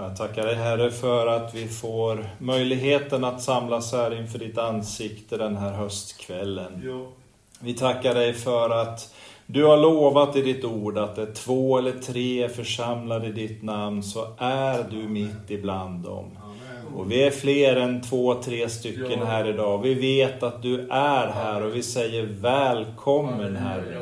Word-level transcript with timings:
Jag 0.00 0.16
tackar 0.16 0.46
dig 0.46 0.54
Herre 0.54 0.90
för 0.90 1.26
att 1.26 1.54
vi 1.54 1.68
får 1.68 2.26
möjligheten 2.38 3.24
att 3.24 3.42
samlas 3.42 3.92
här 3.92 4.18
inför 4.18 4.38
ditt 4.38 4.58
ansikte 4.58 5.36
den 5.36 5.56
här 5.56 5.72
höstkvällen. 5.72 6.80
Jo. 6.84 7.08
Vi 7.60 7.74
tackar 7.74 8.14
dig 8.14 8.32
för 8.32 8.70
att 8.70 9.14
du 9.46 9.64
har 9.64 9.76
lovat 9.76 10.36
i 10.36 10.42
ditt 10.42 10.64
ord 10.64 10.98
att 10.98 11.16
det 11.16 11.26
två 11.26 11.78
eller 11.78 11.92
tre 11.92 12.42
är 12.42 12.48
församlade 12.48 13.26
i 13.26 13.32
ditt 13.32 13.62
namn 13.62 14.02
så 14.02 14.26
är 14.38 14.86
du 14.90 14.96
mitt 15.08 15.50
ibland 15.50 16.04
dem. 16.04 16.24
Amen. 16.42 16.94
Och 16.96 17.10
vi 17.12 17.22
är 17.22 17.30
fler 17.30 17.76
än 17.76 18.02
två, 18.02 18.34
tre 18.34 18.68
stycken 18.68 19.18
Ja. 19.18 19.24
här 19.24 19.48
idag. 19.48 19.78
Vi 19.82 19.94
vet 19.94 20.42
att 20.42 20.62
du 20.62 20.80
är 20.90 21.26
här 21.26 21.62
och 21.62 21.76
vi 21.76 21.82
säger 21.82 22.22
välkommen 22.40 23.56
Herre. 23.56 23.98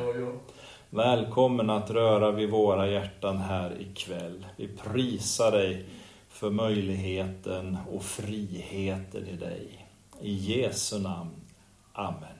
Välkommen 0.96 1.70
att 1.70 1.90
röra 1.90 2.30
vid 2.30 2.50
våra 2.50 2.88
hjärtan 2.88 3.38
här 3.38 3.80
ikväll. 3.80 4.46
Vi 4.56 4.68
prisar 4.68 5.52
dig 5.52 5.84
för 6.28 6.50
möjligheten 6.50 7.78
och 7.92 8.04
friheten 8.04 9.26
i 9.26 9.36
dig. 9.36 9.86
I 10.20 10.34
Jesu 10.34 10.98
namn. 10.98 11.30
Amen. 11.92 12.36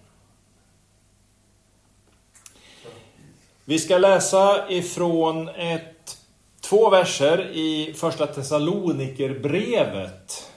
Vi 3.64 3.78
ska 3.78 3.98
läsa 3.98 4.70
ifrån 4.70 5.48
ett, 5.48 6.18
två 6.60 6.90
verser 6.90 7.50
i 7.52 7.95
Första 7.96 8.26
Thessalonikerbrevet. 8.26 10.52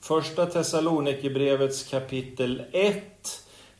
Första 0.00 0.46
Thessalonikerbrevets 0.46 1.84
kapitel 1.84 2.62
1, 2.72 3.02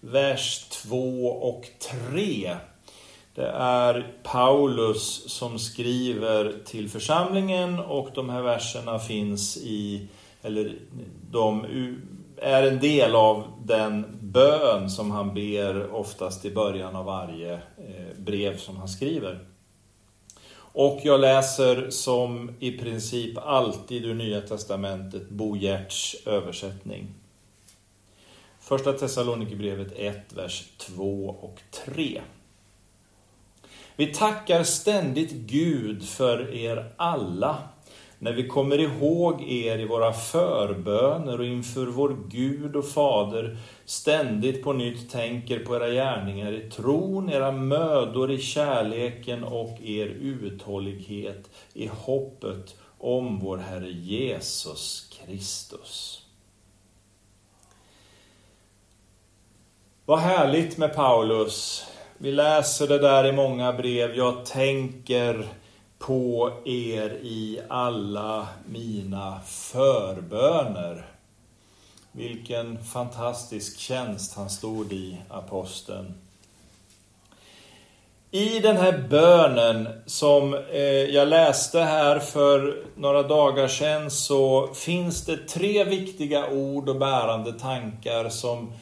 vers 0.01 0.69
2 0.69 1.27
och 1.27 1.67
3. 2.11 2.57
Det 3.35 3.47
är 3.49 4.15
Paulus 4.23 5.31
som 5.31 5.59
skriver 5.59 6.55
till 6.65 6.91
församlingen 6.91 7.79
och 7.79 8.09
de 8.15 8.31
här 8.31 8.43
verserna 8.43 8.99
finns 8.99 9.57
i, 9.57 10.09
eller 10.43 10.79
de 11.31 11.67
är 12.37 12.63
en 12.63 12.81
del 12.81 13.15
av 13.15 13.45
den 13.65 14.19
bön 14.21 14.91
som 14.91 15.11
han 15.11 15.35
ber 15.35 15.95
oftast 15.95 16.45
i 16.45 16.51
början 16.51 16.97
av 16.97 17.05
varje 17.05 17.53
eh, 17.53 18.19
brev 18.19 18.59
som 18.59 18.77
han 18.77 18.89
skriver. 18.89 19.47
Och 20.57 21.01
jag 21.05 21.21
läser 21.21 21.91
som 21.91 22.51
i 22.59 22.73
princip 22.73 23.39
alltid 23.39 24.05
ur 24.05 24.15
Nya 24.15 24.41
Testamentet 24.41 25.29
Bo 25.29 25.57
Gerts 25.57 26.17
översättning. 26.27 27.15
Första 28.61 28.93
Thessalonikerbrevet 28.93 29.93
1, 29.97 30.33
vers 30.33 30.65
2 30.79 31.37
och 31.41 31.61
3. 31.71 32.21
Vi 33.97 34.07
tackar 34.07 34.63
ständigt 34.63 35.33
Gud 35.33 36.09
för 36.09 36.55
er 36.55 36.93
alla 36.97 37.59
när 38.19 38.33
vi 38.33 38.49
kommer 38.49 38.79
ihåg 38.79 39.43
er 39.43 39.79
i 39.79 39.85
våra 39.85 40.13
förböner 40.13 41.39
och 41.39 41.47
inför 41.47 41.87
vår 41.87 42.17
Gud 42.29 42.77
och 42.77 42.89
Fader 42.89 43.59
ständigt 43.85 44.63
på 44.63 44.73
nytt 44.73 45.11
tänker 45.11 45.59
på 45.59 45.77
era 45.77 45.89
gärningar 45.91 46.53
i 46.53 46.71
tron, 46.71 47.31
era 47.31 47.53
mödor 47.53 48.31
i 48.31 48.39
kärleken 48.39 49.45
och 49.45 49.81
er 49.83 50.07
uthållighet 50.07 51.51
i 51.75 51.87
hoppet 51.87 52.77
om 52.99 53.39
vår 53.39 53.59
Herre 53.59 53.91
Jesus 53.91 55.11
Kristus. 55.13 56.21
Vad 60.05 60.19
härligt 60.19 60.77
med 60.77 60.95
Paulus. 60.95 61.87
Vi 62.19 62.33
läser 62.33 62.89
det 62.89 62.99
där 62.99 63.27
i 63.27 63.33
många 63.33 63.73
brev. 63.73 64.17
Jag 64.17 64.47
tänker 64.47 65.49
på 65.99 66.53
er 66.65 67.11
i 67.23 67.61
alla 67.69 68.49
mina 68.67 69.41
förböner. 69.47 71.07
Vilken 72.13 72.85
fantastisk 72.85 73.79
tjänst 73.79 74.37
han 74.37 74.51
stod 74.51 74.93
i, 74.93 75.17
aposteln. 75.29 76.15
I 78.31 78.61
den 78.61 78.77
här 78.77 78.99
bönen 79.09 79.89
som 80.07 80.55
eh, 80.55 80.83
jag 80.85 81.29
läste 81.29 81.81
här 81.81 82.19
för 82.19 82.85
några 82.97 83.23
dagar 83.23 83.69
sedan 83.69 84.11
så 84.11 84.75
finns 84.75 85.25
det 85.25 85.37
tre 85.37 85.85
viktiga 85.85 86.49
ord 86.51 86.89
och 86.89 86.97
bärande 86.97 87.53
tankar 87.53 88.29
som 88.29 88.73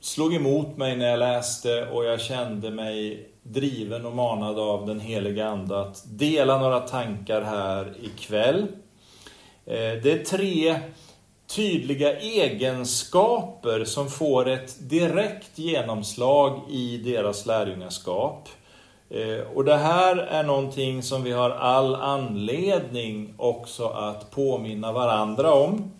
slog 0.00 0.34
emot 0.34 0.76
mig 0.76 0.96
när 0.96 1.10
jag 1.10 1.18
läste 1.18 1.86
och 1.86 2.04
jag 2.04 2.20
kände 2.20 2.70
mig 2.70 3.28
driven 3.42 4.06
och 4.06 4.14
manad 4.14 4.58
av 4.58 4.86
den 4.86 5.00
heliga 5.00 5.48
Ande 5.48 5.80
att 5.80 6.02
dela 6.06 6.58
några 6.58 6.80
tankar 6.80 7.42
här 7.42 7.94
ikväll. 8.02 8.66
Eh, 9.66 10.02
det 10.02 10.12
är 10.12 10.24
tre 10.24 10.80
tydliga 11.46 12.18
egenskaper 12.18 13.84
som 13.84 14.10
får 14.10 14.48
ett 14.48 14.90
direkt 14.90 15.58
genomslag 15.58 16.60
i 16.70 16.98
deras 16.98 17.46
lärjungaskap. 17.46 18.48
Eh, 19.10 19.40
och 19.54 19.64
det 19.64 19.76
här 19.76 20.16
är 20.16 20.42
någonting 20.42 21.02
som 21.02 21.22
vi 21.22 21.32
har 21.32 21.50
all 21.50 21.94
anledning 21.94 23.34
också 23.36 23.88
att 23.88 24.30
påminna 24.30 24.92
varandra 24.92 25.52
om 25.52 25.92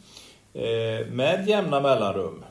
eh, 0.55 1.07
med 1.07 1.45
jämna 1.49 1.81
mellanrum. 1.81 2.45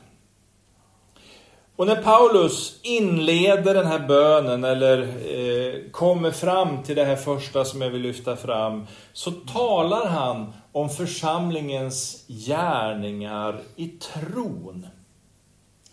Och 1.78 1.86
när 1.86 2.02
Paulus 2.02 2.80
inleder 2.82 3.74
den 3.74 3.86
här 3.86 3.98
bönen 3.98 4.64
eller 4.64 4.98
eh, 5.02 5.90
kommer 5.90 6.30
fram 6.30 6.82
till 6.82 6.96
det 6.96 7.04
här 7.04 7.16
första 7.16 7.64
som 7.64 7.82
jag 7.82 7.90
vill 7.90 8.02
lyfta 8.02 8.36
fram 8.36 8.86
så 9.12 9.30
talar 9.30 10.06
han 10.06 10.52
om 10.72 10.88
församlingens 10.88 12.24
gärningar 12.28 13.60
i 13.76 13.88
tron. 13.88 14.86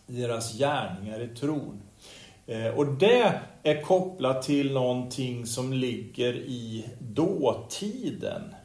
Deras 0.07 0.57
gärningar 0.57 1.21
i 1.21 1.27
tron. 1.27 1.81
Eh, 2.47 2.67
och 2.67 2.85
det 2.85 3.33
är 3.63 3.81
kopplat 3.81 4.41
till 4.43 4.73
någonting 4.73 5.45
som 5.45 5.73
ligger 5.73 6.33
i 6.33 6.85
dåtiden. 6.99 8.55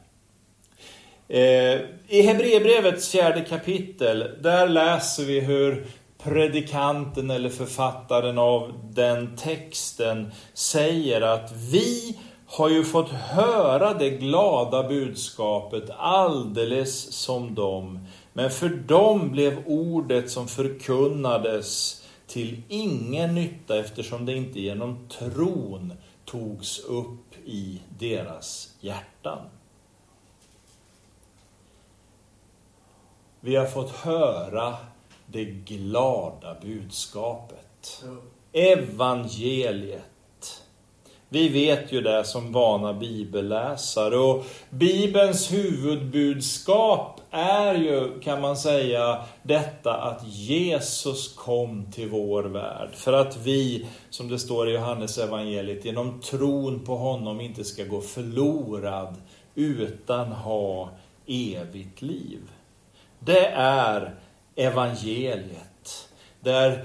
Eh, 1.27 1.79
I 2.07 2.21
Hebreerbrevets 2.21 3.11
fjärde 3.11 3.41
kapitel, 3.41 4.29
där 4.41 4.67
läser 4.67 5.23
vi 5.23 5.39
hur 5.39 5.85
predikanten 6.23 7.31
eller 7.31 7.49
författaren 7.49 8.37
av 8.37 8.73
den 8.91 9.35
texten 9.35 10.31
säger 10.53 11.21
att 11.21 11.51
vi 11.51 12.17
har 12.45 12.69
ju 12.69 12.83
fått 12.83 13.09
höra 13.09 13.93
det 13.93 14.09
glada 14.09 14.87
budskapet 14.87 15.89
alldeles 15.97 17.13
som 17.13 17.55
dem. 17.55 18.07
Men 18.33 18.51
för 18.51 18.69
dem 18.69 19.31
blev 19.31 19.63
ordet 19.65 20.31
som 20.31 20.47
förkunnades 20.47 22.01
till 22.27 22.61
ingen 22.67 23.35
nytta 23.35 23.79
eftersom 23.79 24.25
det 24.25 24.33
inte 24.33 24.59
genom 24.59 25.07
tron 25.07 25.93
togs 26.25 26.79
upp 26.79 27.35
i 27.45 27.81
deras 27.99 28.75
hjärtan. 28.79 29.39
Vi 33.39 33.55
har 33.55 33.65
fått 33.65 33.91
höra 33.91 34.77
det 35.31 35.45
glada 35.45 36.55
budskapet. 36.61 38.03
Evangeliet. 38.53 40.01
Vi 41.29 41.49
vet 41.49 41.91
ju 41.91 42.01
det 42.01 42.23
som 42.23 42.51
vana 42.51 42.93
bibelläsare 42.93 44.17
och 44.17 44.45
Bibelns 44.69 45.53
huvudbudskap 45.53 47.21
är 47.31 47.75
ju, 47.75 48.19
kan 48.19 48.41
man 48.41 48.57
säga, 48.57 49.23
detta 49.43 49.93
att 49.93 50.27
Jesus 50.27 51.33
kom 51.35 51.91
till 51.91 52.09
vår 52.09 52.43
värld. 52.43 52.89
För 52.93 53.13
att 53.13 53.37
vi, 53.37 53.87
som 54.09 54.29
det 54.29 54.39
står 54.39 54.69
i 54.69 54.73
Johannes 54.73 55.17
evangeliet, 55.17 55.85
genom 55.85 56.21
tron 56.21 56.79
på 56.79 56.95
honom 56.95 57.41
inte 57.41 57.63
ska 57.63 57.83
gå 57.83 58.01
förlorad 58.01 59.15
utan 59.55 60.31
ha 60.31 60.89
evigt 61.27 62.01
liv. 62.01 62.39
Det 63.19 63.45
är 63.55 64.15
evangeliet. 64.55 66.09
Där 66.39 66.83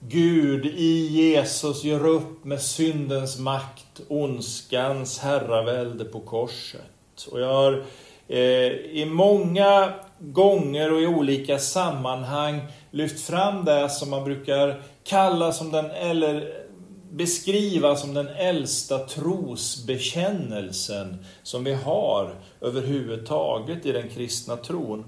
Gud 0.00 0.66
i 0.66 1.06
Jesus 1.06 1.84
gör 1.84 2.06
upp 2.06 2.44
med 2.44 2.60
syndens 2.60 3.38
makt, 3.38 4.00
ondskans 4.08 5.18
herravälde 5.18 6.04
på 6.04 6.20
korset. 6.20 7.26
Och 7.30 7.40
jag 7.40 7.52
har 7.52 7.84
eh, 8.28 8.72
i 8.72 9.06
många 9.10 9.92
gånger 10.18 10.92
och 10.92 11.00
i 11.00 11.06
olika 11.06 11.58
sammanhang 11.58 12.60
lyft 12.90 13.26
fram 13.26 13.64
det 13.64 13.90
som 13.90 14.10
man 14.10 14.24
brukar 14.24 14.82
kalla 15.04 15.52
som 15.52 15.70
den, 15.70 15.90
eller 15.90 16.64
beskriva 17.10 17.96
som 17.96 18.14
den 18.14 18.28
äldsta 18.28 18.98
trosbekännelsen 18.98 21.24
som 21.42 21.64
vi 21.64 21.74
har 21.74 22.34
överhuvudtaget 22.60 23.86
i 23.86 23.92
den 23.92 24.08
kristna 24.08 24.56
tron. 24.56 25.04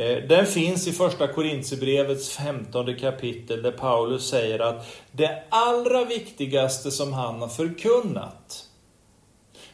Eh, 0.00 0.22
Den 0.28 0.46
finns 0.46 0.86
i 0.88 0.92
första 0.92 1.28
Korintierbrevets 1.28 2.30
15 2.36 2.96
kapitel 2.96 3.62
där 3.62 3.72
Paulus 3.72 4.28
säger 4.28 4.58
att 4.58 4.86
det 5.12 5.42
allra 5.48 6.04
viktigaste 6.04 6.90
som 6.90 7.12
han 7.12 7.40
har 7.40 7.48
förkunnat 7.48 8.66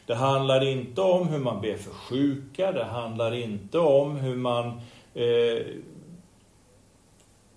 Det 0.05 0.15
handlar 0.15 0.63
inte 0.63 1.01
om 1.01 1.27
hur 1.27 1.39
man 1.39 1.61
ber 1.61 1.77
för 1.77 1.91
sjuka, 1.91 2.71
det 2.71 2.83
handlar 2.83 3.33
inte 3.33 3.79
om 3.79 4.15
hur 4.15 4.35
man 4.35 4.67
eh, 5.13 5.65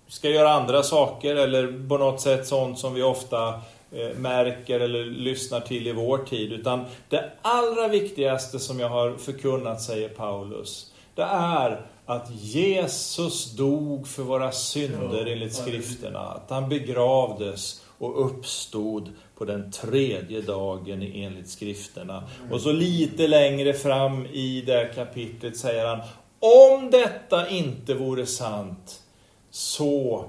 ska 0.07 0.29
göra 0.29 0.49
andra 0.51 0.83
saker 0.83 1.35
eller 1.35 1.87
på 1.89 1.97
något 1.97 2.21
sätt 2.21 2.47
sånt 2.47 2.79
som 2.79 2.93
vi 2.93 3.03
ofta 3.03 3.47
eh, 3.91 4.17
märker 4.17 4.79
eller 4.79 5.05
lyssnar 5.05 5.59
till 5.59 5.87
i 5.87 5.91
vår 5.91 6.17
tid. 6.17 6.53
Utan 6.53 6.85
det 7.09 7.31
allra 7.41 7.87
viktigaste 7.87 8.59
som 8.59 8.79
jag 8.79 8.89
har 8.89 9.15
förkunnat, 9.17 9.81
säger 9.81 10.09
Paulus, 10.09 10.93
det 11.15 11.23
är 11.23 11.85
att 12.05 12.31
Jesus 12.31 13.51
dog 13.51 14.07
för 14.07 14.23
våra 14.23 14.51
synder 14.51 15.25
enligt 15.25 15.55
skrifterna. 15.55 16.19
Att 16.19 16.49
han 16.49 16.69
begravdes 16.69 17.85
och 17.97 18.25
uppstod 18.25 19.09
på 19.35 19.45
den 19.45 19.71
tredje 19.71 20.41
dagen 20.41 21.01
enligt 21.01 21.49
skrifterna. 21.49 22.23
Och 22.51 22.61
så 22.61 22.71
lite 22.71 23.27
längre 23.27 23.73
fram 23.73 24.25
i 24.25 24.61
det 24.61 24.91
kapitlet 24.95 25.57
säger 25.57 25.85
han, 25.85 26.01
om 26.39 26.91
detta 26.91 27.49
inte 27.49 27.93
vore 27.93 28.25
sant, 28.25 29.01
så 29.49 30.25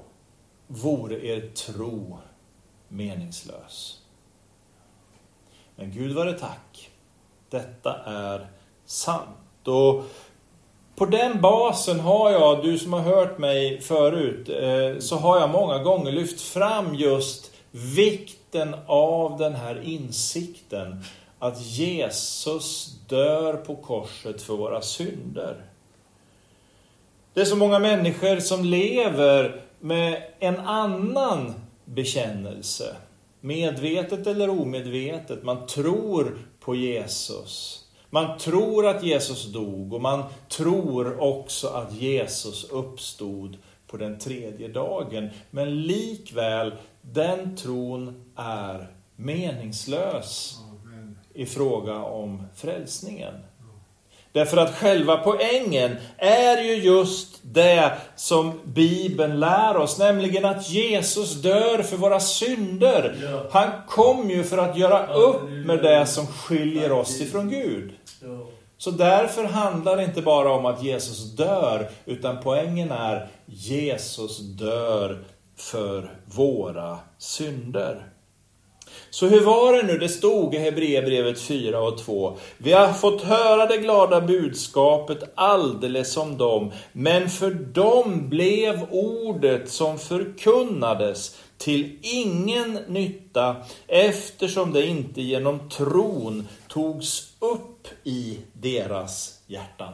vore 0.66 1.26
er 1.26 1.50
tro 1.54 2.18
meningslös. 2.88 3.98
Men 5.76 5.92
Gud 5.92 6.12
vare 6.12 6.32
tack, 6.32 6.90
detta 7.50 7.94
är 8.04 8.46
sant. 8.86 9.68
Och 9.68 10.04
på 11.02 11.06
den 11.06 11.40
basen 11.40 12.00
har 12.00 12.30
jag, 12.30 12.64
du 12.64 12.78
som 12.78 12.92
har 12.92 13.00
hört 13.00 13.38
mig 13.38 13.80
förut, 13.80 14.48
eh, 14.48 15.00
så 15.00 15.16
har 15.16 15.40
jag 15.40 15.50
många 15.50 15.78
gånger 15.78 16.12
lyft 16.12 16.40
fram 16.40 16.94
just 16.94 17.52
vikten 17.70 18.74
av 18.86 19.38
den 19.38 19.54
här 19.54 19.80
insikten 19.84 21.04
att 21.38 21.60
Jesus 21.60 22.94
dör 23.08 23.54
på 23.54 23.76
korset 23.76 24.42
för 24.42 24.54
våra 24.54 24.82
synder. 24.82 25.56
Det 27.34 27.40
är 27.40 27.44
så 27.44 27.56
många 27.56 27.78
människor 27.78 28.40
som 28.40 28.64
lever 28.64 29.62
med 29.80 30.22
en 30.38 30.58
annan 30.58 31.54
bekännelse. 31.84 32.96
Medvetet 33.40 34.26
eller 34.26 34.48
omedvetet. 34.48 35.42
Man 35.42 35.66
tror 35.66 36.38
på 36.60 36.74
Jesus. 36.74 37.81
Man 38.14 38.38
tror 38.38 38.86
att 38.86 39.02
Jesus 39.02 39.52
dog 39.52 39.92
och 39.92 40.00
man 40.00 40.24
tror 40.48 41.20
också 41.20 41.68
att 41.68 41.92
Jesus 41.92 42.70
uppstod 42.70 43.58
på 43.86 43.96
den 43.96 44.18
tredje 44.18 44.68
dagen. 44.68 45.30
Men 45.50 45.82
likväl, 45.82 46.74
den 47.02 47.56
tron 47.56 48.32
är 48.36 48.94
meningslös 49.16 50.58
i 51.34 51.46
fråga 51.46 51.96
om 51.96 52.42
frälsningen. 52.54 53.34
Därför 54.32 54.56
att 54.56 54.74
själva 54.74 55.16
poängen 55.16 55.96
är 56.18 56.62
ju 56.62 56.74
just 56.74 57.38
det 57.42 57.92
som 58.16 58.60
Bibeln 58.64 59.40
lär 59.40 59.76
oss, 59.76 59.98
nämligen 59.98 60.44
att 60.44 60.70
Jesus 60.70 61.34
dör 61.34 61.82
för 61.82 61.96
våra 61.96 62.20
synder. 62.20 63.16
Han 63.50 63.70
kom 63.88 64.30
ju 64.30 64.44
för 64.44 64.58
att 64.58 64.78
göra 64.78 65.14
upp 65.14 65.42
med 65.66 65.78
det 65.82 66.06
som 66.06 66.26
skiljer 66.26 66.92
oss 66.92 67.20
ifrån 67.20 67.50
Gud. 67.50 67.92
Så 68.78 68.90
därför 68.90 69.44
handlar 69.44 69.96
det 69.96 70.04
inte 70.04 70.22
bara 70.22 70.52
om 70.52 70.66
att 70.66 70.82
Jesus 70.82 71.36
dör, 71.36 71.90
utan 72.04 72.42
poängen 72.42 72.90
är 72.90 73.28
Jesus 73.46 74.38
dör 74.38 75.24
för 75.56 76.10
våra 76.26 76.98
synder. 77.18 78.11
Så 79.14 79.28
hur 79.28 79.40
var 79.40 79.72
det 79.72 79.82
nu 79.82 79.98
det 79.98 80.08
stod 80.08 80.54
i 80.54 80.58
Hebreerbrevet 80.58 81.40
4 81.40 81.80
och 81.80 81.98
2? 81.98 82.36
Vi 82.58 82.72
har 82.72 82.92
fått 82.92 83.22
höra 83.22 83.66
det 83.66 83.76
glada 83.76 84.20
budskapet 84.20 85.22
alldeles 85.34 86.12
som 86.12 86.38
dem, 86.38 86.72
men 86.92 87.28
för 87.28 87.50
dem 87.50 88.28
blev 88.28 88.86
ordet 88.90 89.70
som 89.70 89.98
förkunnades 89.98 91.38
till 91.58 91.98
ingen 92.02 92.78
nytta 92.88 93.56
eftersom 93.86 94.72
det 94.72 94.86
inte 94.86 95.22
genom 95.22 95.68
tron 95.68 96.48
togs 96.68 97.32
upp 97.38 97.88
i 98.04 98.38
deras 98.52 99.40
hjärtan. 99.46 99.92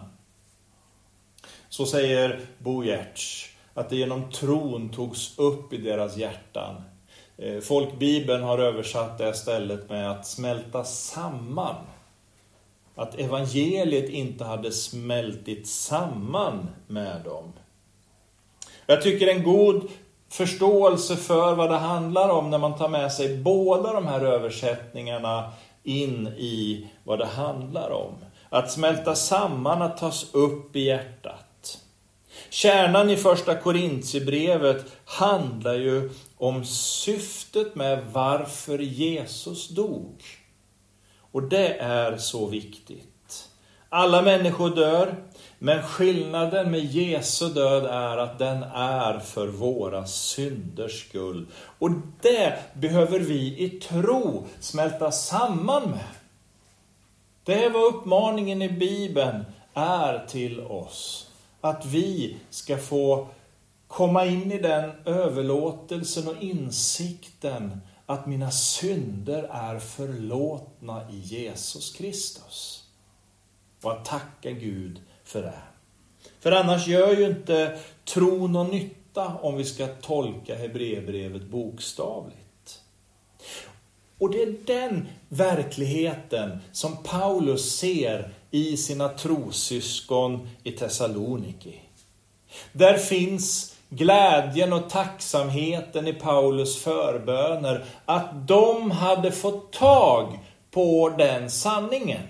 Så 1.69 1.87
säger 1.87 2.41
Bo 2.59 2.85
Gertz, 2.85 3.47
att 3.75 3.91
det 3.91 3.97
genom 3.97 4.31
tron 4.31 4.89
togs 4.89 5.39
upp 5.39 5.73
i 5.73 5.77
deras 5.77 6.17
hjärtan. 6.17 6.75
Eh, 7.39 7.61
folkbibeln 7.61 8.43
har 8.43 8.59
översatt 8.59 9.19
det 9.19 9.35
stället 9.35 9.91
med 9.91 10.11
att 10.11 10.27
smälta 10.27 10.85
samman. 10.85 11.75
Att 12.95 13.19
evangeliet 13.19 14.11
inte 14.11 14.45
hade 14.45 14.73
smältit 14.73 15.69
samman 15.69 16.69
med 16.87 17.21
dem. 17.25 17.53
Jag 18.87 19.03
tycker 19.03 19.27
en 19.27 19.43
god 19.43 19.89
förståelse 20.29 21.17
för 21.17 21.55
vad 21.55 21.71
det 21.71 21.77
handlar 21.77 22.29
om 22.29 22.51
när 22.51 22.59
man 22.59 22.79
tar 22.79 22.89
med 22.89 23.13
sig 23.13 23.37
båda 23.37 23.93
de 23.93 24.07
här 24.07 24.21
översättningarna 24.21 25.53
in 25.83 26.27
i 26.27 26.87
vad 27.05 27.19
det 27.19 27.27
handlar 27.27 27.91
om. 27.91 28.15
Att 28.49 28.71
smälta 28.71 29.15
samman, 29.15 29.83
att 29.83 29.97
tas 29.97 30.35
upp 30.35 30.77
i 30.77 30.81
hjärtat. 30.81 31.48
Kärnan 32.51 33.11
i 33.11 33.17
första 33.17 33.55
Korintierbrevet 33.55 34.85
handlar 35.05 35.75
ju 35.75 36.11
om 36.37 36.65
syftet 36.65 37.75
med 37.75 38.07
varför 38.13 38.79
Jesus 38.79 39.69
dog. 39.69 40.23
Och 41.33 41.43
det 41.43 41.75
är 41.75 42.17
så 42.17 42.47
viktigt. 42.47 43.05
Alla 43.89 44.23
människor 44.23 44.77
dör, 44.77 45.15
men 45.59 45.83
skillnaden 45.83 46.71
med 46.71 46.85
Jesu 46.85 47.49
död 47.49 47.85
är 47.87 48.17
att 48.17 48.39
den 48.39 48.63
är 48.75 49.19
för 49.19 49.47
våra 49.47 50.07
synders 50.07 51.09
skull. 51.09 51.47
Och 51.79 51.91
det 52.23 52.59
behöver 52.75 53.19
vi 53.19 53.59
i 53.59 53.71
tro 53.71 54.47
smälta 54.61 55.11
samman 55.11 55.91
med. 55.91 56.09
Det 57.45 57.65
är 57.65 57.71
vad 57.71 57.95
uppmaningen 57.95 58.63
i 58.63 58.69
Bibeln 58.69 59.45
är 59.75 60.27
till 60.27 60.61
oss. 60.61 61.28
Att 61.69 61.87
vi 61.87 62.37
ska 62.51 62.79
få 62.79 63.29
komma 63.87 64.25
in 64.25 64.53
i 64.53 64.59
den 64.59 64.91
överlåtelsen 65.05 66.29
och 66.29 66.43
insikten 66.43 67.81
att 68.07 68.27
mina 68.27 68.51
synder 68.51 69.43
är 69.53 69.79
förlåtna 69.79 71.11
i 71.11 71.19
Jesus 71.19 71.93
Kristus. 71.93 72.85
Och 73.83 73.93
att 73.93 74.05
tacka 74.05 74.51
Gud 74.51 75.01
för 75.25 75.43
det. 75.43 75.59
För 76.41 76.53
annars 76.53 76.87
gör 76.87 77.13
ju 77.13 77.27
inte 77.27 77.79
tron 78.05 78.53
någon 78.53 78.71
nytta 78.71 79.27
om 79.27 79.57
vi 79.57 79.65
ska 79.65 79.87
tolka 79.87 80.57
Hebreerbrevet 80.57 81.43
bokstavligt. 81.43 82.81
Och 84.19 84.31
det 84.31 84.43
är 84.43 84.55
den 84.67 85.09
verkligheten 85.29 86.59
som 86.73 86.97
Paulus 87.03 87.77
ser 87.77 88.33
i 88.51 88.77
sina 88.77 89.09
trosyskon 89.09 90.49
i 90.63 90.73
Thessaloniki. 90.73 91.81
Där 92.73 92.99
finns 92.99 93.77
glädjen 93.89 94.73
och 94.73 94.91
tacksamheten 94.91 96.07
i 96.07 96.13
Paulus 96.13 96.83
förböner 96.83 97.85
att 98.05 98.49
de 98.49 98.91
hade 98.91 99.33
fått 99.33 99.73
tag 99.73 100.39
på 100.71 101.15
den 101.19 101.51
sanningen 101.51 102.23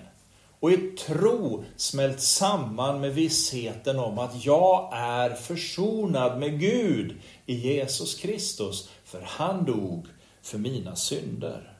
och 0.59 0.71
i 0.71 0.77
tro 0.77 1.63
smält 1.75 2.21
samman 2.21 3.01
med 3.01 3.13
vissheten 3.13 3.99
om 3.99 4.19
att 4.19 4.45
jag 4.45 4.89
är 4.93 5.29
försonad 5.33 6.39
med 6.39 6.59
Gud 6.59 7.15
i 7.45 7.53
Jesus 7.53 8.15
Kristus, 8.15 8.89
för 9.05 9.21
han 9.25 9.65
dog 9.65 10.07
för 10.41 10.57
mina 10.57 10.95
synder. 10.95 11.73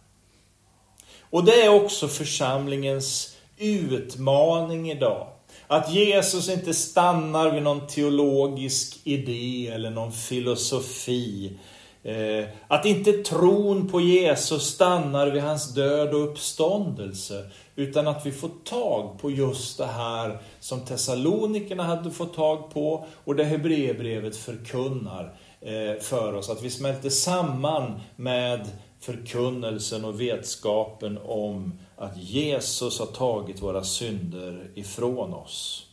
Och 1.30 1.44
det 1.44 1.62
är 1.62 1.70
också 1.70 2.08
församlingens 2.08 3.36
utmaning 3.60 4.92
idag. 4.92 5.28
Att 5.68 5.94
Jesus 5.94 6.50
inte 6.50 6.74
stannar 6.74 7.52
vid 7.52 7.64
någon 7.64 7.88
teologisk 7.88 9.00
idé 9.04 9.68
eller 9.68 9.90
någon 9.90 10.12
filosofi. 10.12 11.58
Eh, 12.04 12.46
att 12.68 12.86
inte 12.86 13.12
tron 13.12 13.88
på 13.88 14.02
Jesus 14.02 14.64
stannar 14.64 15.28
vid 15.28 15.42
hans 15.42 15.74
död 15.74 16.14
och 16.14 16.32
uppståndelse. 16.32 17.50
Utan 17.76 18.08
att 18.08 18.26
vi 18.26 18.32
får 18.32 18.52
tag 18.64 19.20
på 19.22 19.32
just 19.32 19.78
det 19.78 19.86
här 19.86 20.38
som 20.60 20.86
Thessalonikerna 20.86 21.84
hade 21.84 22.12
fått 22.12 22.34
tag 22.34 22.74
på 22.74 23.06
och 23.26 23.36
det 23.36 23.44
Hebreerbrevet 23.44 24.36
förkunnar 24.36 25.34
eh, 25.62 26.02
för 26.02 26.34
oss. 26.34 26.50
Att 26.50 26.64
vi 26.64 26.70
smälter 26.70 27.10
samman 27.10 28.00
med 28.16 28.68
förkunnelsen 29.00 30.06
och 30.06 30.22
vetskapen 30.22 31.20
om 31.26 31.80
att 32.00 32.18
Jesus 32.18 33.00
har 33.00 33.06
tagit 33.06 33.62
våra 33.62 33.84
synder 33.84 34.72
ifrån 34.76 35.34
oss. 35.34 35.86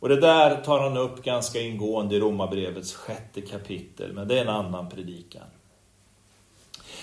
Och 0.00 0.08
det 0.08 0.20
där 0.20 0.62
tar 0.62 0.80
han 0.80 0.96
upp 0.96 1.22
ganska 1.22 1.60
ingående 1.60 2.16
i 2.16 2.20
Romarbrevets 2.20 2.94
sjätte 2.94 3.40
kapitel, 3.40 4.12
men 4.12 4.28
det 4.28 4.38
är 4.38 4.42
en 4.42 4.48
annan 4.48 4.88
predikan. 4.90 5.46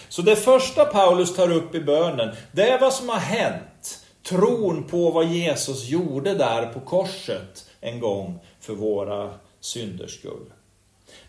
Så 0.10 0.22
det 0.22 0.36
första 0.36 0.86
Paulus 0.86 1.36
tar 1.36 1.52
upp 1.52 1.76
i 1.76 1.80
bönen, 1.80 2.36
det 2.52 2.70
är 2.70 2.80
vad 2.80 2.94
som 2.94 3.10
har 3.10 3.20
hänt. 3.20 4.06
Tron 4.24 4.84
på 4.84 5.12
vad 5.12 5.26
Jesus 5.26 5.90
gjorde 5.90 6.34
där 6.34 6.66
på 6.66 6.80
korset 6.80 7.70
en 7.82 8.00
gång 8.00 8.40
för 8.60 8.74
våra 8.74 9.34
synders 9.60 10.20
skull. 10.20 10.46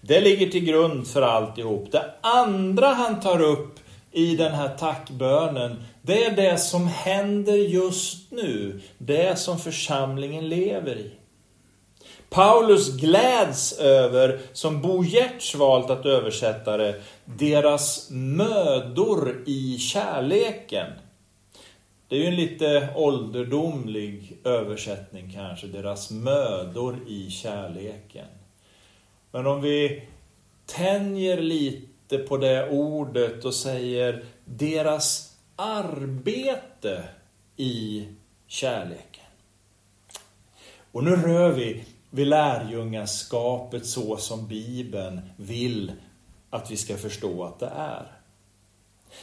Det 0.01 0.21
ligger 0.21 0.51
till 0.51 0.65
grund 0.65 1.09
för 1.09 1.23
alltihop. 1.23 1.93
Det 1.93 2.15
andra 2.21 2.87
han 2.87 3.21
tar 3.21 3.41
upp 3.43 3.81
i 4.13 4.37
den 4.37 4.53
här 4.53 4.69
tackbönen, 4.69 5.85
det 6.03 6.25
är 6.25 6.37
det 6.37 6.59
som 6.59 6.89
händer 6.89 7.57
just 7.57 8.31
nu. 8.31 8.81
Det 8.99 9.39
som 9.39 9.59
församlingen 9.59 10.49
lever 10.49 10.97
i. 10.97 11.11
Paulus 12.31 12.97
gläds 12.97 13.79
över, 13.79 14.41
som 14.53 14.83
Bo 14.83 15.05
Giertz 15.05 15.55
valt 15.55 15.91
att 15.91 16.07
översätta 16.07 16.77
det, 16.77 17.03
deras 17.25 18.11
mödor 18.11 19.45
i 19.47 19.79
kärleken. 19.79 20.93
Det 22.09 22.17
är 22.17 22.21
ju 22.21 22.27
en 22.27 22.37
lite 22.37 22.89
ålderdomlig 22.97 24.39
översättning 24.45 25.33
kanske, 25.35 25.67
deras 25.67 26.11
mödor 26.11 26.99
i 27.09 27.31
kärleken. 27.31 28.27
Men 29.33 29.47
om 29.47 29.63
vi 29.63 30.03
tänjer 30.67 31.41
lite 31.41 31.90
på 32.19 32.37
det 32.37 32.71
ordet 32.71 33.45
och 33.45 33.55
säger 33.55 34.25
deras 34.45 35.37
arbete 35.57 37.05
i 37.57 38.09
kärleken. 38.47 39.25
Och 40.93 41.05
nu 41.05 41.17
rör 41.17 41.51
vi 41.51 41.85
vid 42.11 42.27
lärjungaskapet 42.27 43.87
så 43.87 44.17
som 44.17 44.47
Bibeln 44.47 45.21
vill 45.37 45.93
att 46.51 46.71
vi 46.71 46.77
ska 46.77 46.97
förstå 46.97 47.45
att 47.45 47.59
det 47.59 47.73
är. 47.77 48.07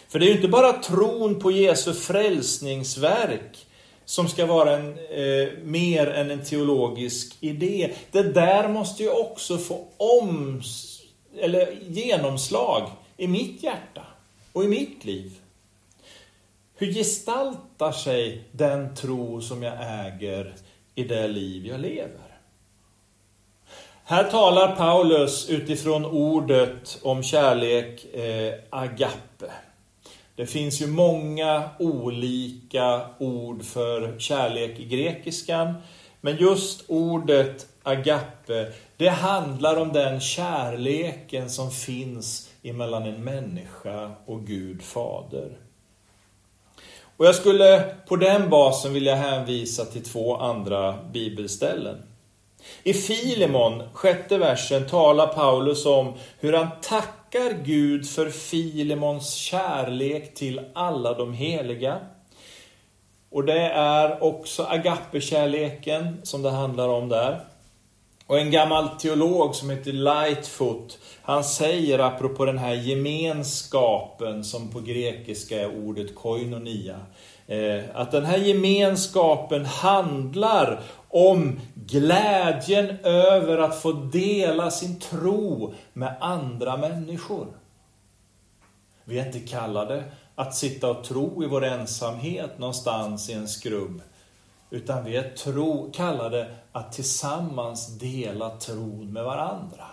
För 0.08 0.20
det 0.20 0.26
är 0.26 0.28
ju 0.28 0.36
inte 0.36 0.48
bara 0.48 0.74
tron 0.74 1.40
på 1.40 1.52
Jesu 1.52 1.94
frälsningsverk 1.94 3.68
som 4.06 4.28
ska 4.28 4.46
vara 4.46 4.78
en, 4.78 4.90
eh, 4.90 5.50
mer 5.64 6.08
än 6.08 6.32
en 6.32 6.46
teologisk 6.46 7.38
idé. 7.40 7.94
Det 8.12 8.24
där 8.24 8.68
måste 8.68 9.04
ju 9.04 9.10
också 9.10 9.58
få 9.58 9.88
oms 9.98 10.97
eller 11.40 11.78
genomslag 11.88 12.90
i 13.18 13.28
mitt 13.28 13.64
hjärta 13.64 14.06
och 14.54 14.64
i 14.64 14.68
mitt 14.68 15.06
liv. 15.06 15.32
Hur 16.76 16.94
gestaltar 16.94 17.92
sig 17.92 18.44
den 18.52 18.96
tro 18.96 19.42
som 19.42 19.64
jag 19.64 19.74
äger 19.80 20.56
i 20.96 21.04
det 21.04 21.28
liv 21.28 21.66
jag 21.66 21.80
lever? 21.80 22.28
Här 24.04 24.24
talar 24.24 24.76
Paulus 24.76 25.50
utifrån 25.50 26.06
ordet 26.06 27.00
om 27.02 27.24
kärlek, 27.24 28.16
eh, 28.16 28.54
agape. 28.70 29.52
Det 30.36 30.46
finns 30.46 30.82
ju 30.82 30.88
många 30.88 31.70
olika 31.80 33.02
ord 33.18 33.64
för 33.64 34.20
kärlek 34.20 34.80
i 34.80 34.86
grekiskan. 34.86 35.74
Men 36.22 36.38
just 36.38 36.84
ordet 36.88 37.68
agape, 37.88 38.72
det 38.98 39.10
handlar 39.10 39.76
om 39.76 39.94
den 39.94 40.20
kärleken 40.20 41.50
som 41.50 41.72
finns 41.72 42.50
emellan 42.64 43.04
en 43.04 43.24
människa 43.24 44.12
och 44.26 44.48
Gud 44.48 44.82
fader. 44.84 45.58
Och 47.18 47.26
jag 47.26 47.36
skulle 47.36 47.96
på 48.08 48.16
den 48.16 48.50
basen 48.50 48.94
vilja 48.94 49.16
hänvisa 49.16 49.86
till 49.86 50.04
två 50.04 50.38
andra 50.38 50.98
bibelställen. 51.12 52.04
I 52.84 52.94
Filemon, 52.94 53.84
sjätte 53.94 54.38
versen, 54.38 54.88
talar 54.88 55.28
Paulus 55.28 55.86
om 55.86 56.14
hur 56.40 56.54
han 56.54 56.68
tackar 56.82 57.64
Gud 57.64 58.10
för 58.10 58.30
Filemons 58.30 59.34
kärlek 59.34 60.34
till 60.34 60.62
alla 60.74 61.14
de 61.14 61.34
heliga. 61.34 62.00
Och 63.30 63.44
det 63.44 63.62
är 63.70 64.24
också 64.24 64.64
agape-kärleken 64.64 66.18
som 66.24 66.42
det 66.42 66.50
handlar 66.50 66.90
om 66.90 67.10
där. 67.10 67.46
Och 68.28 68.40
en 68.40 68.52
gammal 68.52 68.90
teolog 68.90 69.56
som 69.56 69.70
heter 69.70 69.94
Lightfoot, 69.94 71.00
han 71.22 71.44
säger 71.44 72.00
apropå 72.00 72.46
den 72.46 72.58
här 72.58 72.74
gemenskapen 72.74 74.44
som 74.44 74.68
på 74.72 74.80
grekiska 74.80 75.62
är 75.62 75.88
ordet 75.88 76.16
koinonia. 76.16 77.00
Eh, 77.48 77.84
att 77.94 78.12
den 78.12 78.26
här 78.26 78.38
gemenskapen 78.38 79.66
handlar 79.66 80.80
om 81.10 81.60
glädjen 81.74 82.98
över 83.04 83.58
att 83.58 83.82
få 83.82 83.92
dela 83.92 84.72
sin 84.72 85.00
tro 85.00 85.74
med 85.94 86.16
andra 86.20 86.78
människor. 86.78 87.48
Vi 89.04 89.20
är 89.20 89.26
inte 89.26 89.40
kallade 89.40 90.04
att 90.36 90.56
sitta 90.56 90.90
och 90.90 91.04
tro 91.04 91.44
i 91.44 91.48
vår 91.48 91.66
ensamhet 91.66 92.60
någonstans 92.60 93.30
i 93.30 93.34
en 93.34 93.48
skrubb. 93.48 94.02
Utan 94.70 95.06
vi 95.06 95.16
är 95.16 95.30
tro, 95.30 95.92
kallade 95.92 96.56
att 96.78 96.92
tillsammans 96.92 97.88
dela 97.88 98.50
tron 98.50 99.14
med 99.14 99.24
varandra. 99.24 99.86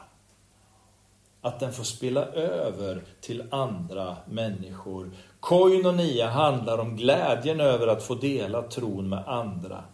Att 1.40 1.60
den 1.60 1.72
får 1.72 1.84
spilla 1.84 2.24
över 2.26 3.02
till 3.20 3.42
andra 3.50 4.16
människor. 4.26 5.10
Koinonia 5.40 6.28
handlar 6.28 6.78
om 6.78 6.96
glädjen 6.96 7.60
över 7.60 7.86
att 7.86 8.02
få 8.02 8.14
dela 8.14 8.62
tron 8.62 9.08
med 9.08 9.28
andra. 9.28 9.84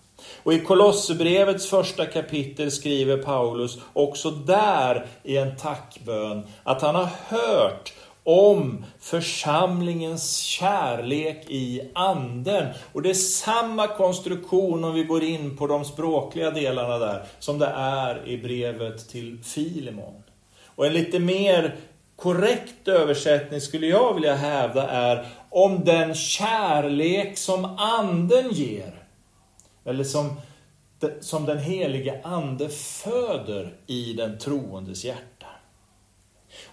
Och 0.42 0.52
i 0.52 0.60
Kolosserbrevets 0.60 1.66
första 1.70 2.06
kapitel 2.06 2.70
skriver 2.70 3.16
Paulus 3.16 3.78
också 3.92 4.30
där 4.30 5.06
i 5.22 5.36
en 5.36 5.56
tackbön 5.56 6.46
att 6.62 6.82
han 6.82 6.94
har 6.94 7.08
hört 7.28 7.92
om 8.24 8.84
församlingens 9.00 10.36
kärlek 10.36 11.44
i 11.48 11.90
anden. 11.94 12.66
Och 12.92 13.02
det 13.02 13.10
är 13.10 13.14
samma 13.14 13.86
konstruktion 13.86 14.84
om 14.84 14.94
vi 14.94 15.04
går 15.04 15.22
in 15.22 15.56
på 15.56 15.66
de 15.66 15.84
språkliga 15.84 16.50
delarna 16.50 16.98
där, 16.98 17.24
som 17.38 17.58
det 17.58 17.72
är 17.76 18.28
i 18.28 18.38
brevet 18.38 19.08
till 19.08 19.38
Filemon. 19.44 20.22
Och 20.64 20.86
en 20.86 20.92
lite 20.92 21.18
mer 21.18 21.76
korrekt 22.16 22.88
översättning 22.88 23.60
skulle 23.60 23.86
jag 23.86 24.14
vilja 24.14 24.34
hävda 24.34 24.88
är 24.88 25.26
om 25.50 25.84
den 25.84 26.14
kärlek 26.14 27.38
som 27.38 27.64
anden 27.64 28.50
ger. 28.50 28.94
Eller 29.84 30.04
som, 30.04 30.40
som 31.20 31.46
den 31.46 31.58
helige 31.58 32.20
ande 32.24 32.68
föder 32.68 33.76
i 33.86 34.12
den 34.12 34.38
troendes 34.38 35.04
hjärta. 35.04 35.29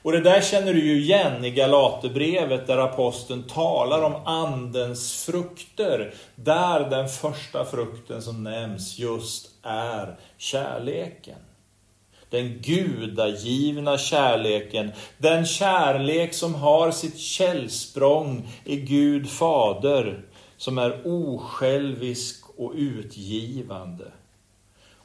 Och 0.02 0.12
det 0.12 0.22
där 0.22 0.42
känner 0.42 0.74
du 0.74 0.86
ju 0.86 1.02
igen 1.02 1.46
i 1.46 1.52
Galaterbrevet 1.52 2.68
där 2.68 2.78
aposteln 2.78 3.44
talar 3.44 4.02
om 4.02 4.16
andens 4.26 5.26
frukter. 5.26 6.14
Där 6.36 6.90
den 6.90 7.08
första 7.08 7.66
frukten 7.66 8.22
som 8.22 8.44
nämns 8.44 9.00
just 9.00 9.50
är 9.64 10.16
kärleken. 10.38 11.40
Den 12.30 12.62
gudagivna 12.62 13.98
kärleken. 13.98 14.92
Den 15.18 15.46
kärlek 15.46 16.34
som 16.34 16.56
har 16.56 16.92
sitt 16.92 17.20
källsprång 17.20 18.48
i 18.64 18.76
Gud 18.76 19.30
Fader. 19.30 20.26
Som 20.58 20.78
är 20.78 21.02
osjälvisk 21.06 22.46
och 22.58 22.74
utgivande. 22.76 24.12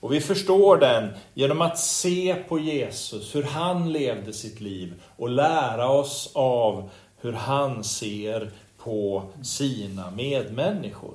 Och 0.02 0.12
vi 0.12 0.20
förstår 0.20 0.76
den 0.76 1.10
genom 1.34 1.60
att 1.60 1.78
se 1.78 2.34
på 2.48 2.58
Jesus, 2.58 3.34
hur 3.34 3.42
han 3.42 3.92
levde 3.92 4.32
sitt 4.32 4.60
liv 4.60 5.02
och 5.16 5.28
lära 5.28 5.88
oss 5.88 6.30
av 6.34 6.90
hur 7.20 7.32
han 7.32 7.84
ser 7.84 8.50
på 8.78 9.22
sina 9.42 10.10
medmänniskor. 10.10 11.14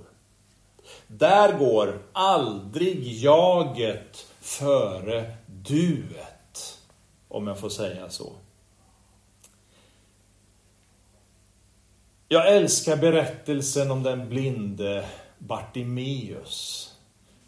Där 1.07 1.59
går 1.59 2.01
aldrig 2.13 3.07
jaget 3.07 4.27
före 4.41 5.35
duet, 5.45 6.79
om 7.27 7.47
jag 7.47 7.59
får 7.59 7.69
säga 7.69 8.09
så. 8.09 8.33
Jag 12.27 12.55
älskar 12.55 12.97
berättelsen 12.97 13.91
om 13.91 14.03
den 14.03 14.29
blinde 14.29 15.05
Bartimeus. 15.37 16.93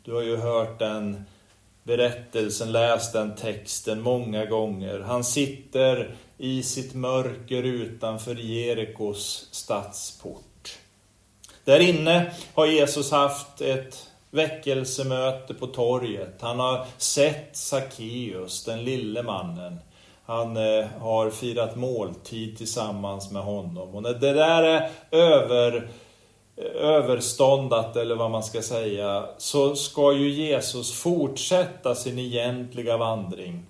Du 0.04 0.14
har 0.14 0.22
ju 0.22 0.38
hört 0.38 0.80
den 0.80 1.26
berättelsen, 1.84 2.72
läst 2.72 3.14
den 3.14 3.36
texten 3.36 4.02
många 4.02 4.46
gånger. 4.46 5.00
Han 5.00 5.24
sitter 5.24 6.16
i 6.38 6.64
sitt 6.64 6.94
mörker 6.94 7.64
utanför 7.64 8.36
Jerikos 8.36 9.48
stadsport. 9.52 10.78
Där 11.64 11.80
inne 11.80 12.32
har 12.54 12.66
Jesus 12.66 13.12
haft 13.12 13.62
ett 13.62 14.08
väckelsemöte 14.32 15.54
på 15.54 15.68
torget. 15.68 16.42
Han 16.42 16.60
har 16.60 16.86
sett 16.98 17.50
Sackeus, 17.58 18.64
den 18.64 18.84
lille 18.84 19.24
mannen. 19.24 19.80
Han 20.26 20.58
eh, 20.58 20.86
har 21.00 21.30
firat 21.30 21.76
måltid 21.76 22.58
tillsammans 22.58 23.32
med 23.32 23.42
honom. 23.42 23.96
Och 23.96 24.04
när 24.04 24.14
det 24.14 24.34
där 24.34 24.64
är 24.64 24.92
över 25.12 25.90
överståndat 26.76 27.96
eller 27.96 28.16
vad 28.16 28.32
man 28.32 28.44
ska 28.44 28.62
säga, 28.62 29.26
så 29.38 29.76
ska 29.76 30.14
ju 30.14 30.30
Jesus 30.30 30.94
fortsätta 30.94 31.96
sin 31.96 32.20
egentliga 32.20 32.98
vandring 32.98 33.66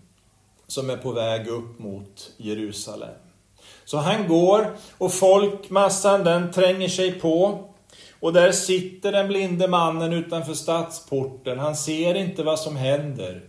som 0.68 0.90
är 0.90 0.98
på 0.98 1.12
väg 1.12 1.48
upp 1.48 1.80
mot 1.80 2.32
Jerusalem. 2.38 3.16
Så 3.86 3.98
han 3.98 4.28
går 4.28 4.76
och 4.98 5.14
folkmassan 5.14 6.24
den 6.24 6.52
tränger 6.52 6.90
sig 6.90 7.12
på. 7.12 7.66
Och 8.20 8.34
där 8.34 8.52
sitter 8.52 9.12
den 9.12 9.28
blinde 9.28 9.68
mannen 9.68 10.14
utanför 10.14 10.54
stadsporten. 10.54 11.60
Han 11.60 11.76
ser 11.76 12.16
inte 12.16 12.44
vad 12.44 12.60
som 12.60 12.76
händer. 12.76 13.42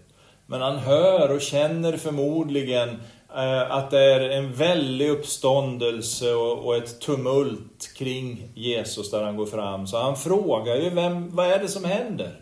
Men 0.47 0.61
han 0.61 0.79
hör 0.79 1.31
och 1.31 1.41
känner 1.41 1.97
förmodligen 1.97 3.01
Eh, 3.35 3.71
att 3.71 3.91
det 3.91 4.01
är 4.01 4.21
en 4.21 4.53
väldig 4.53 5.11
uppståndelse 5.11 6.35
och 6.35 6.77
ett 6.77 7.01
tumult 7.01 7.95
kring 7.97 8.49
Jesus 8.55 9.11
där 9.11 9.23
han 9.23 9.37
går 9.37 9.47
fram. 9.47 9.87
Så 9.87 9.99
han 9.99 10.17
frågar 10.17 10.77
ju, 10.77 10.91
vem, 10.91 11.37
vad 11.37 11.47
är 11.47 11.59
det 11.59 11.69
som 11.69 11.85
händer? 11.85 12.41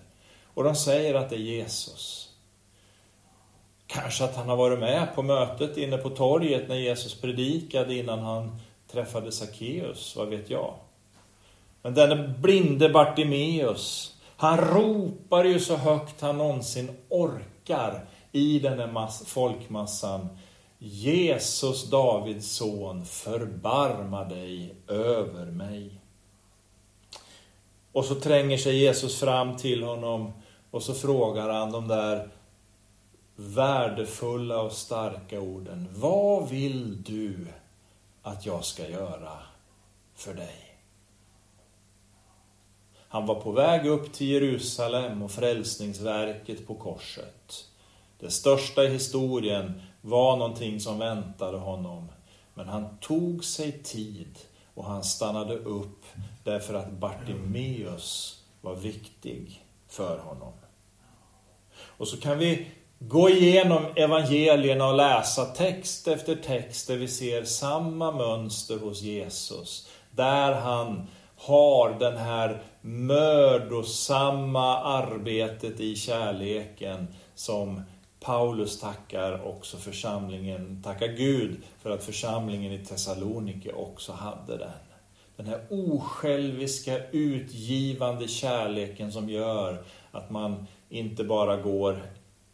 Och 0.55 0.65
de 0.65 0.75
säger 0.75 1.15
att 1.15 1.31
det 1.31 1.37
är 1.37 1.41
Jesus. 1.41 2.29
Kanske 3.87 4.25
att 4.25 4.37
han 4.37 4.49
har 4.49 4.57
varit 4.57 4.79
med 4.79 5.15
på 5.15 5.23
mötet 5.23 5.77
inne 5.77 5.97
på 5.97 6.11
torget 6.11 6.69
när 6.69 6.77
Jesus 6.77 7.21
predikade 7.21 7.95
innan 7.95 8.19
han 8.19 8.61
träffade 8.93 9.33
Sackeus, 9.33 10.17
vad 10.17 10.29
vet 10.29 10.51
jag. 10.51 10.75
Men 11.83 11.95
denne 11.95 12.29
blinde 12.39 12.89
Bartimeus, 12.89 14.15
han 14.37 14.59
ropar 14.59 15.45
ju 15.45 15.61
så 15.61 15.77
högt 15.77 16.21
han 16.21 16.39
någonsin 16.39 16.91
orkar 17.09 18.05
i 18.33 18.59
den 18.59 18.79
här 18.79 19.25
folkmassan. 19.27 20.29
Jesus, 20.79 21.91
Davids 21.91 22.51
son, 22.51 23.05
förbarma 23.05 24.25
dig 24.25 24.75
över 24.89 25.47
mig. 25.47 26.01
Och 27.93 28.05
så 28.05 28.15
tränger 28.15 28.59
sig 28.59 28.79
Jesus 28.79 29.21
fram 29.21 29.57
till 29.57 29.83
honom 29.83 30.33
och 30.71 30.83
så 30.83 30.95
frågar 30.95 31.49
han 31.49 31.73
de 31.73 31.89
där 31.89 32.29
värdefulla 33.37 34.61
och 34.61 34.73
starka 34.73 35.41
orden. 35.41 35.89
Vad 35.93 36.49
vill 36.49 37.03
du 37.03 37.47
att 38.23 38.47
jag 38.47 38.65
ska 38.65 38.89
göra 38.89 39.39
för 40.15 40.35
dig? 40.35 40.79
Han 43.09 43.27
var 43.27 43.35
på 43.35 43.53
väg 43.53 43.87
upp 43.87 44.13
till 44.13 44.29
Jerusalem 44.29 45.23
och 45.23 45.31
frälsningsverket 45.31 46.67
på 46.67 46.75
korset. 46.75 47.65
Det 48.19 48.31
största 48.31 48.85
i 48.85 48.89
historien 48.89 49.83
var 50.01 50.37
någonting 50.37 50.81
som 50.81 50.99
väntade 50.99 51.59
honom. 51.59 52.09
Men 52.55 52.69
han 52.69 52.99
tog 53.01 53.45
sig 53.45 53.73
tid 53.83 54.39
och 54.75 54.85
han 54.85 55.05
stannade 55.05 55.55
upp 55.55 56.05
därför 56.45 56.75
att 56.75 56.93
Bartimeus 56.93 58.43
var 58.61 58.75
viktig 58.75 59.65
för 59.89 60.19
honom. 60.19 60.53
Och 61.81 62.09
så 62.09 62.17
kan 62.17 62.39
vi 62.39 62.67
gå 62.99 63.31
igenom 63.31 63.85
evangelierna 63.97 64.87
och 64.87 64.97
läsa 64.97 65.45
text 65.45 66.09
efter 66.09 66.37
text 66.37 66.89
där 66.89 66.97
vi 66.97 67.09
ser 67.09 67.45
samma 67.45 68.13
mönster 68.13 68.79
hos 68.79 69.03
Jesus. 69.03 69.89
Där 70.11 70.53
han 70.53 71.07
har 71.37 71.99
den 71.99 72.17
här 72.17 72.63
mödosamma 72.81 74.79
arbetet 74.79 75.81
i 75.81 75.97
kärleken 75.97 77.09
som 77.35 77.83
Paulus 78.21 78.81
tackar 78.81 79.47
också 79.47 79.77
församlingen, 79.77 80.83
tackar 80.83 81.09
Gud 81.09 81.57
för 81.79 81.91
att 81.91 82.05
församlingen 82.05 82.73
i 82.73 82.85
Thessalonike 82.85 83.73
också 83.73 84.13
hade 84.13 84.57
den. 84.57 84.71
Den 85.37 85.47
här 85.47 85.67
osjälviska, 85.71 87.09
utgivande 87.11 88.29
kärleken 88.29 89.13
som 89.13 89.29
gör 89.29 89.85
att 90.11 90.31
man 90.31 90.67
inte 90.89 91.25
bara 91.25 91.57
går 91.57 92.03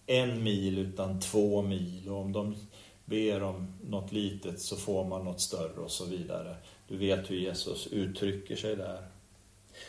en 0.06 0.42
mil 0.42 0.78
utan 0.78 1.21
två 1.21 1.62
mil. 1.62 2.09
Och 2.09 2.16
om 2.16 2.33
de 2.33 2.56
ber 3.04 3.42
om 3.42 3.75
något 3.83 4.12
litet 4.12 4.61
så 4.61 4.76
får 4.76 5.04
man 5.04 5.25
något 5.25 5.40
större 5.40 5.80
och 5.80 5.90
så 5.90 6.04
vidare. 6.04 6.56
Du 6.88 6.97
vet 6.97 7.30
hur 7.30 7.37
Jesus 7.37 7.87
uttrycker 7.87 8.56
sig 8.56 8.76
där. 8.76 9.13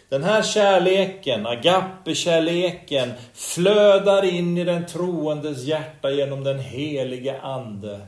Den 0.09 0.23
här 0.23 0.43
kärleken, 0.43 1.45
agape-kärleken, 1.45 3.13
flödar 3.33 4.25
in 4.25 4.57
i 4.57 4.63
den 4.63 4.85
troendes 4.85 5.63
hjärta 5.63 6.11
genom 6.11 6.43
den 6.43 6.59
helige 6.59 7.41
Ande. 7.41 8.07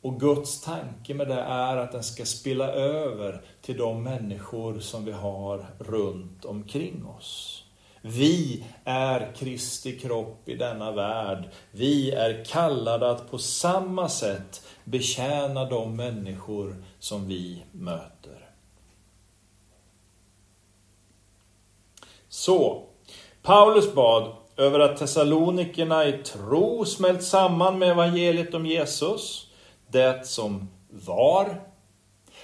Och 0.00 0.20
Guds 0.20 0.60
tanke 0.60 1.14
med 1.14 1.28
det 1.28 1.40
är 1.40 1.76
att 1.76 1.92
den 1.92 2.04
ska 2.04 2.24
spilla 2.24 2.68
över 2.72 3.42
till 3.62 3.78
de 3.78 4.02
människor 4.02 4.78
som 4.80 5.04
vi 5.04 5.12
har 5.12 5.66
runt 5.78 6.44
omkring 6.44 7.06
oss. 7.06 7.64
Vi 8.02 8.64
är 8.84 9.32
Kristi 9.34 9.98
kropp 9.98 10.48
i 10.48 10.54
denna 10.54 10.92
värld. 10.92 11.48
Vi 11.70 12.10
är 12.10 12.44
kallade 12.44 13.10
att 13.10 13.30
på 13.30 13.38
samma 13.38 14.08
sätt 14.08 14.66
betjäna 14.84 15.64
de 15.64 15.96
människor 15.96 16.84
som 16.98 17.28
vi 17.28 17.64
möter. 17.72 18.43
Så, 22.36 22.82
Paulus 23.42 23.94
bad 23.94 24.32
över 24.56 24.80
att 24.80 24.96
Thessalonikerna 24.96 26.06
i 26.06 26.12
tro 26.12 26.84
smält 26.84 27.22
samman 27.22 27.78
med 27.78 27.90
evangeliet 27.90 28.54
om 28.54 28.66
Jesus, 28.66 29.46
det 29.88 30.26
som 30.26 30.68
var. 30.88 31.60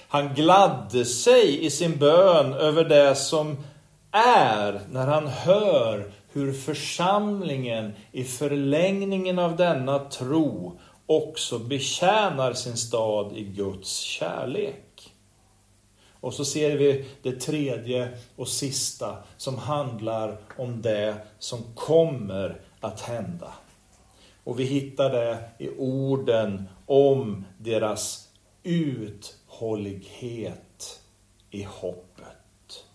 Han 0.07 0.33
gladde 0.33 1.05
sig 1.05 1.65
i 1.65 1.69
sin 1.69 1.97
bön 1.97 2.53
över 2.53 2.83
det 2.83 3.15
som 3.15 3.57
är 4.11 4.81
när 4.91 5.07
han 5.07 5.27
hör 5.27 6.11
hur 6.31 6.53
församlingen 6.53 7.93
i 8.11 8.23
förlängningen 8.23 9.39
av 9.39 9.55
denna 9.55 9.99
tro 9.99 10.79
också 11.05 11.59
betjänar 11.59 12.53
sin 12.53 12.77
stad 12.77 13.37
i 13.37 13.43
Guds 13.43 13.97
kärlek. 13.97 14.90
Och 16.21 16.33
så 16.33 16.45
ser 16.45 16.77
vi 16.77 17.05
det 17.21 17.31
tredje 17.31 18.09
och 18.35 18.47
sista 18.47 19.17
som 19.37 19.57
handlar 19.57 20.37
om 20.57 20.81
det 20.81 21.15
som 21.39 21.59
kommer 21.75 22.61
att 22.79 23.01
hända. 23.01 23.53
Och 24.43 24.59
vi 24.59 24.63
hittar 24.63 25.09
det 25.09 25.49
i 25.59 25.69
orden 25.77 26.69
om 26.85 27.45
deras 27.57 28.27
uthållighet 28.63 30.99
i 31.49 31.63
hoppet. 31.63 32.85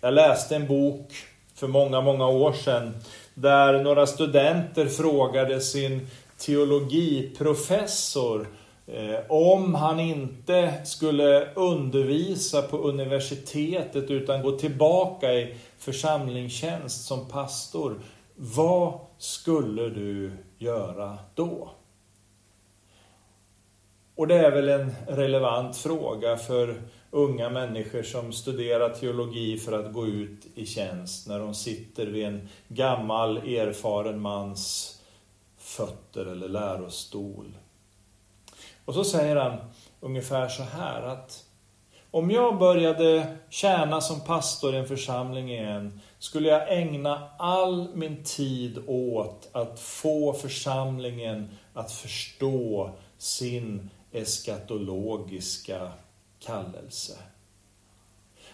Jag 0.00 0.14
läste 0.14 0.56
en 0.56 0.66
bok 0.66 1.12
för 1.54 1.68
många, 1.68 2.00
många 2.00 2.26
år 2.26 2.52
sedan 2.52 2.96
där 3.34 3.82
några 3.82 4.06
studenter 4.06 4.86
frågade 4.86 5.60
sin 5.60 6.08
teologiprofessor 6.38 8.46
Eh, 8.86 9.18
om 9.28 9.74
han 9.74 10.00
inte 10.00 10.84
skulle 10.84 11.54
undervisa 11.54 12.62
på 12.62 12.78
universitetet 12.78 14.10
utan 14.10 14.42
gå 14.42 14.52
tillbaka 14.52 15.34
i 15.34 15.54
församlingstjänst 15.78 17.04
som 17.06 17.28
pastor. 17.28 18.00
Vad 18.34 18.98
skulle 19.18 19.88
du 19.88 20.32
göra 20.58 21.18
då? 21.34 21.70
Och 24.14 24.26
det 24.26 24.34
är 24.34 24.50
väl 24.50 24.68
en 24.68 24.94
relevant 25.06 25.76
fråga 25.76 26.36
för 26.36 26.82
unga 27.10 27.50
människor 27.50 28.02
som 28.02 28.32
studerar 28.32 28.90
teologi 28.90 29.58
för 29.58 29.72
att 29.72 29.92
gå 29.92 30.06
ut 30.06 30.46
i 30.54 30.66
tjänst 30.66 31.28
när 31.28 31.38
de 31.38 31.54
sitter 31.54 32.06
vid 32.06 32.24
en 32.24 32.48
gammal 32.68 33.36
erfaren 33.36 34.20
mans 34.20 34.92
fötter 35.58 36.26
eller 36.26 36.48
lärostol. 36.48 37.52
Och 38.86 38.94
så 38.94 39.04
säger 39.04 39.36
han 39.36 39.58
ungefär 40.00 40.48
så 40.48 40.62
här 40.62 41.02
att 41.02 41.44
om 42.10 42.30
jag 42.30 42.58
började 42.58 43.36
tjäna 43.50 44.00
som 44.00 44.20
pastor 44.20 44.74
i 44.74 44.78
en 44.78 44.88
församling 44.88 45.52
igen 45.52 46.00
skulle 46.18 46.48
jag 46.48 46.78
ägna 46.78 47.28
all 47.38 47.88
min 47.94 48.24
tid 48.24 48.78
åt 48.86 49.48
att 49.52 49.80
få 49.80 50.32
församlingen 50.32 51.48
att 51.74 51.92
förstå 51.92 52.90
sin 53.18 53.90
eskatologiska 54.12 55.90
kallelse. 56.40 57.16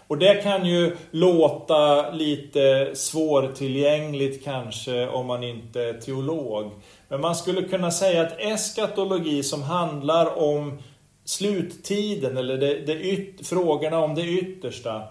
Och 0.07 0.19
det 0.19 0.43
kan 0.43 0.67
ju 0.67 0.97
låta 1.11 2.11
lite 2.11 2.91
svårtillgängligt 2.95 4.45
kanske 4.45 5.09
om 5.09 5.27
man 5.27 5.43
inte 5.43 5.83
är 5.83 6.01
teolog. 6.01 6.71
Men 7.13 7.21
man 7.21 7.37
skulle 7.37 7.63
kunna 7.63 7.91
säga 7.91 8.23
att 8.23 8.41
eskatologi 8.41 9.43
som 9.43 9.63
handlar 9.63 10.39
om 10.39 10.83
sluttiden 11.25 12.37
eller 12.37 12.59
det, 12.59 12.87
det 12.87 12.93
yt, 12.93 13.47
frågorna 13.47 13.99
om 13.99 14.15
det 14.15 14.23
yttersta. 14.23 15.03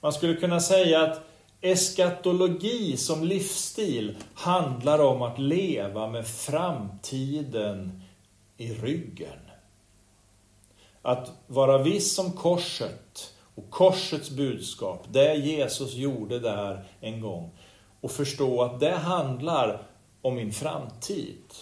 Man 0.00 0.12
skulle 0.12 0.34
kunna 0.34 0.60
säga 0.60 1.02
att 1.02 1.20
eskatologi 1.60 2.96
som 2.96 3.24
livsstil 3.24 4.16
handlar 4.34 4.98
om 4.98 5.22
att 5.22 5.38
leva 5.38 6.08
med 6.08 6.26
framtiden 6.26 8.02
i 8.56 8.72
ryggen. 8.72 9.38
Att 11.02 11.30
vara 11.46 11.78
viss 11.78 12.18
om 12.18 12.32
korset 12.32 13.34
och 13.54 13.70
korsets 13.70 14.30
budskap, 14.30 15.06
det 15.08 15.34
Jesus 15.34 15.94
gjorde 15.94 16.38
där 16.38 16.84
en 17.00 17.20
gång. 17.20 17.50
Och 18.00 18.10
förstå 18.10 18.62
att 18.62 18.80
det 18.80 18.94
handlar 18.94 19.93
om 20.24 20.34
min 20.34 20.52
framtid. 20.52 21.54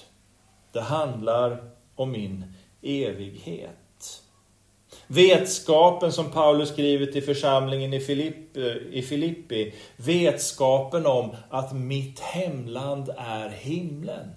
Det 0.73 0.81
handlar 0.81 1.71
om 1.95 2.11
min 2.11 2.45
evighet. 2.83 4.23
Vetskapen 5.07 6.13
som 6.13 6.31
Paulus 6.31 6.69
skriver 6.69 7.07
till 7.07 7.23
församlingen 7.23 7.93
i 7.93 8.01
Filippi, 8.01 8.89
i 8.93 9.03
Filippi, 9.03 9.75
vetskapen 9.97 11.07
om 11.07 11.37
att 11.51 11.73
mitt 11.73 12.21
hemland 12.21 13.11
är 13.17 13.49
himlen. 13.49 14.31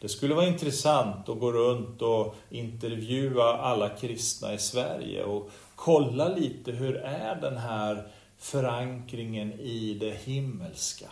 Det 0.00 0.08
skulle 0.08 0.34
vara 0.34 0.46
intressant 0.46 1.28
att 1.28 1.40
gå 1.40 1.52
runt 1.52 2.02
och 2.02 2.34
intervjua 2.50 3.56
alla 3.56 3.88
kristna 3.88 4.54
i 4.54 4.58
Sverige 4.58 5.24
och 5.24 5.50
kolla 5.74 6.28
lite 6.28 6.72
hur 6.72 6.96
är 6.96 7.34
den 7.40 7.56
här 7.56 8.08
förankringen 8.38 9.52
i 9.52 9.96
det 10.00 10.14
himmelska. 10.24 11.08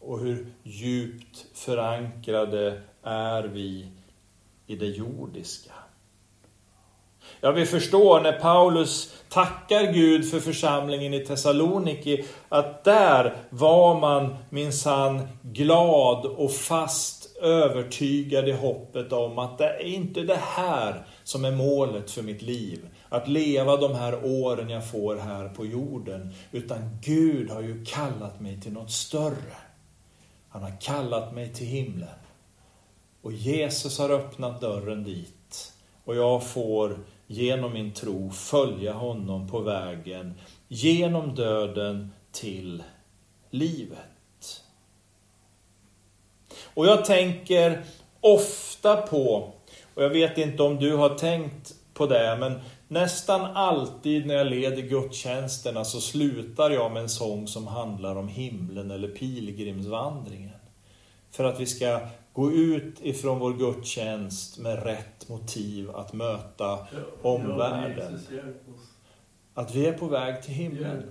Och 0.00 0.20
hur 0.20 0.46
djupt 0.62 1.46
förankrade 1.54 2.82
är 3.02 3.42
vi 3.42 3.88
i 4.66 4.76
det 4.76 4.86
jordiska. 4.86 5.72
Ja, 7.40 7.50
vi 7.52 7.66
förstår 7.66 8.20
när 8.20 8.32
Paulus 8.32 9.14
tackar 9.28 9.92
Gud 9.92 10.30
för 10.30 10.40
församlingen 10.40 11.14
i 11.14 11.26
Thessaloniki 11.26 12.24
att 12.48 12.84
där 12.84 13.36
var 13.50 14.00
man 14.00 14.36
minsann 14.50 15.28
glad 15.42 16.26
och 16.26 16.52
fast 16.52 17.36
övertygad 17.42 18.48
i 18.48 18.52
hoppet 18.52 19.12
om 19.12 19.38
att 19.38 19.58
det 19.58 19.68
är 19.68 19.80
inte 19.80 20.20
det 20.20 20.40
här 20.40 21.06
som 21.24 21.44
är 21.44 21.50
målet 21.52 22.10
för 22.10 22.22
mitt 22.22 22.42
liv. 22.42 22.86
Att 23.12 23.28
leva 23.28 23.76
de 23.76 23.94
här 23.94 24.24
åren 24.24 24.70
jag 24.70 24.90
får 24.90 25.16
här 25.16 25.48
på 25.48 25.66
jorden. 25.66 26.34
Utan 26.52 26.98
Gud 27.02 27.50
har 27.50 27.60
ju 27.60 27.84
kallat 27.84 28.40
mig 28.40 28.60
till 28.60 28.72
något 28.72 28.90
större. 28.90 29.56
Han 30.48 30.62
har 30.62 30.80
kallat 30.80 31.34
mig 31.34 31.52
till 31.52 31.66
himlen. 31.66 32.08
Och 33.22 33.32
Jesus 33.32 33.98
har 33.98 34.10
öppnat 34.10 34.60
dörren 34.60 35.04
dit. 35.04 35.72
Och 36.04 36.16
jag 36.16 36.46
får 36.46 36.98
genom 37.26 37.72
min 37.72 37.92
tro 37.92 38.30
följa 38.30 38.92
honom 38.92 39.48
på 39.48 39.60
vägen 39.60 40.34
genom 40.68 41.34
döden 41.34 42.12
till 42.30 42.82
livet. 43.50 44.62
Och 46.74 46.86
jag 46.86 47.04
tänker 47.04 47.84
ofta 48.20 48.96
på, 48.96 49.52
och 49.94 50.02
jag 50.02 50.10
vet 50.10 50.38
inte 50.38 50.62
om 50.62 50.76
du 50.76 50.96
har 50.96 51.14
tänkt 51.18 51.74
på 51.94 52.06
det, 52.06 52.36
men 52.40 52.60
nästan 52.92 53.40
alltid 53.40 54.26
när 54.26 54.34
jag 54.34 54.46
leder 54.46 54.82
gudstjänsterna 54.82 55.84
så 55.84 56.00
slutar 56.00 56.70
jag 56.70 56.92
med 56.92 57.02
en 57.02 57.08
sång 57.08 57.48
som 57.48 57.66
handlar 57.66 58.16
om 58.16 58.28
himlen 58.28 58.90
eller 58.90 59.08
pilgrimsvandringen. 59.08 60.56
För 61.30 61.44
att 61.44 61.60
vi 61.60 61.66
ska 61.66 62.00
gå 62.32 62.52
ut 62.52 62.94
ifrån 63.02 63.38
vår 63.38 63.52
gudstjänst 63.52 64.58
med 64.58 64.82
rätt 64.82 65.28
motiv 65.28 65.90
att 65.90 66.12
möta 66.12 66.86
omvärlden. 67.22 68.18
Att 69.54 69.74
vi 69.74 69.86
är 69.86 69.92
på 69.92 70.06
väg 70.06 70.42
till 70.42 70.54
himlen. 70.54 71.02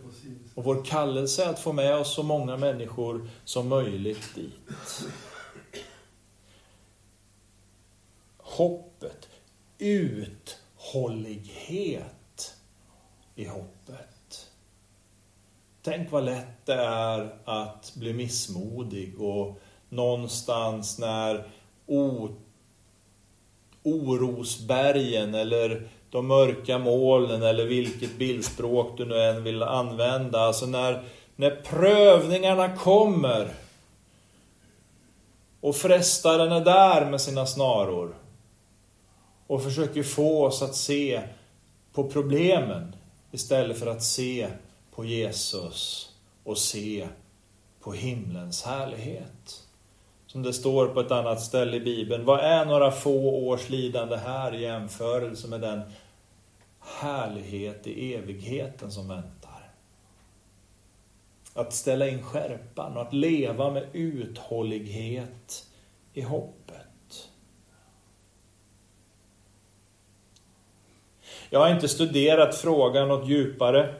Och 0.55 0.63
vår 0.63 0.85
kallelse 0.85 1.45
är 1.45 1.49
att 1.49 1.59
få 1.59 1.73
med 1.73 1.95
oss 1.95 2.15
så 2.15 2.23
många 2.23 2.57
människor 2.57 3.29
som 3.45 3.67
möjligt 3.67 4.35
dit. 4.35 5.03
Hoppet, 8.37 9.27
Ut 9.77 10.60
uthållighet 10.91 12.55
i 13.35 13.45
hoppet. 13.45 14.49
Tänk 15.81 16.11
vad 16.11 16.25
lätt 16.25 16.65
det 16.65 16.73
är 16.73 17.29
att 17.45 17.93
bli 17.95 18.13
missmodig 18.13 19.21
och 19.21 19.61
någonstans 19.89 20.99
när 20.99 21.43
o, 21.85 22.29
orosbergen 23.83 25.35
eller 25.35 25.89
de 26.09 26.27
mörka 26.27 26.77
molnen 26.77 27.43
eller 27.43 27.65
vilket 27.65 28.17
bildspråk 28.17 28.97
du 28.97 29.05
nu 29.05 29.21
än 29.21 29.43
vill 29.43 29.63
använda. 29.63 30.39
Alltså 30.39 30.65
när, 30.65 31.03
när 31.35 31.51
prövningarna 31.51 32.77
kommer 32.77 33.47
och 35.61 35.75
frestaren 35.75 36.51
är 36.51 36.65
där 36.65 37.05
med 37.05 37.21
sina 37.21 37.45
snaror 37.45 38.15
och 39.51 39.63
försöker 39.63 40.03
få 40.03 40.45
oss 40.45 40.61
att 40.61 40.75
se 40.75 41.21
på 41.93 42.03
problemen 42.03 42.95
istället 43.31 43.79
för 43.79 43.87
att 43.87 44.03
se 44.03 44.47
på 44.91 45.05
Jesus 45.05 46.09
och 46.43 46.57
se 46.57 47.07
på 47.81 47.91
himlens 47.91 48.63
härlighet. 48.63 49.67
Som 50.27 50.43
det 50.43 50.53
står 50.53 50.87
på 50.87 50.99
ett 50.99 51.11
annat 51.11 51.41
ställe 51.41 51.77
i 51.77 51.79
Bibeln. 51.79 52.25
Vad 52.25 52.39
är 52.39 52.65
några 52.65 52.91
få 52.91 53.47
års 53.47 53.69
lidande 53.69 54.15
här 54.15 54.55
i 54.55 54.61
jämförelse 54.61 55.47
med 55.47 55.61
den 55.61 55.81
härlighet 56.79 57.87
i 57.87 58.13
evigheten 58.13 58.91
som 58.91 59.07
väntar? 59.07 59.71
Att 61.53 61.73
ställa 61.73 62.07
in 62.07 62.23
skärpan 62.23 62.97
och 62.97 63.01
att 63.01 63.13
leva 63.13 63.71
med 63.71 63.87
uthållighet 63.93 65.65
i 66.13 66.21
hoppet. 66.21 66.90
Jag 71.53 71.59
har 71.59 71.69
inte 71.69 71.87
studerat 71.87 72.55
frågan 72.55 73.07
något 73.07 73.29
djupare. 73.29 73.93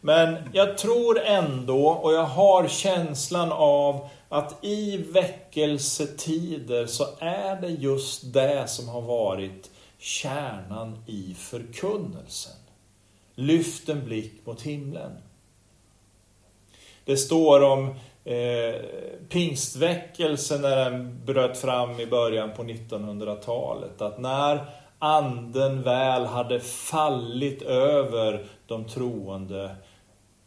Men 0.00 0.36
jag 0.52 0.78
tror 0.78 1.20
ändå, 1.20 1.88
och 1.88 2.12
jag 2.12 2.24
har 2.24 2.68
känslan 2.68 3.52
av 3.52 4.08
att 4.28 4.64
i 4.64 4.96
väckelsetider 4.96 6.86
så 6.86 7.04
är 7.18 7.60
det 7.60 7.68
just 7.68 8.32
det 8.32 8.70
som 8.70 8.88
har 8.88 9.00
varit 9.00 9.70
kärnan 9.98 11.02
i 11.06 11.34
förkunnelsen. 11.38 12.56
Lyft 13.34 13.88
en 13.88 14.04
blick 14.04 14.46
mot 14.46 14.62
himlen. 14.62 15.12
Det 17.04 17.16
står 17.16 17.62
om 17.62 17.94
eh, 18.24 18.80
pingstväckelsen 19.28 20.62
när 20.62 20.76
den 20.76 21.24
bröt 21.24 21.58
fram 21.58 22.00
i 22.00 22.06
början 22.06 22.50
på 22.56 22.62
1900-talet. 22.62 24.02
Att 24.02 24.18
när 24.18 24.66
anden 24.98 25.82
väl 25.82 26.26
hade 26.26 26.60
fallit 26.60 27.62
över 27.62 28.46
de 28.66 28.84
troende 28.84 29.76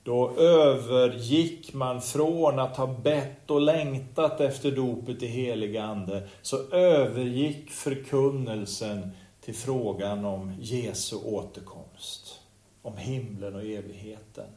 då 0.04 0.38
övergick 0.38 1.74
man 1.74 2.02
från 2.02 2.60
att 2.60 2.78
ha 2.78 2.88
bett 2.88 3.52
och 3.52 3.62
längtat 3.62 4.42
efter 4.42 4.72
dopet 4.72 5.24
i 5.24 5.28
helig 5.28 5.78
Ande, 5.78 6.28
så 6.42 6.70
övergick 6.72 7.72
förkunnelsen 7.72 9.12
till 9.42 9.56
frågan 9.56 10.26
om 10.26 10.54
Jesu 10.60 11.16
återkomst. 11.16 12.40
Om 12.82 12.98
himlen 12.98 13.56
och 13.56 13.64
evigheten. 13.64 14.48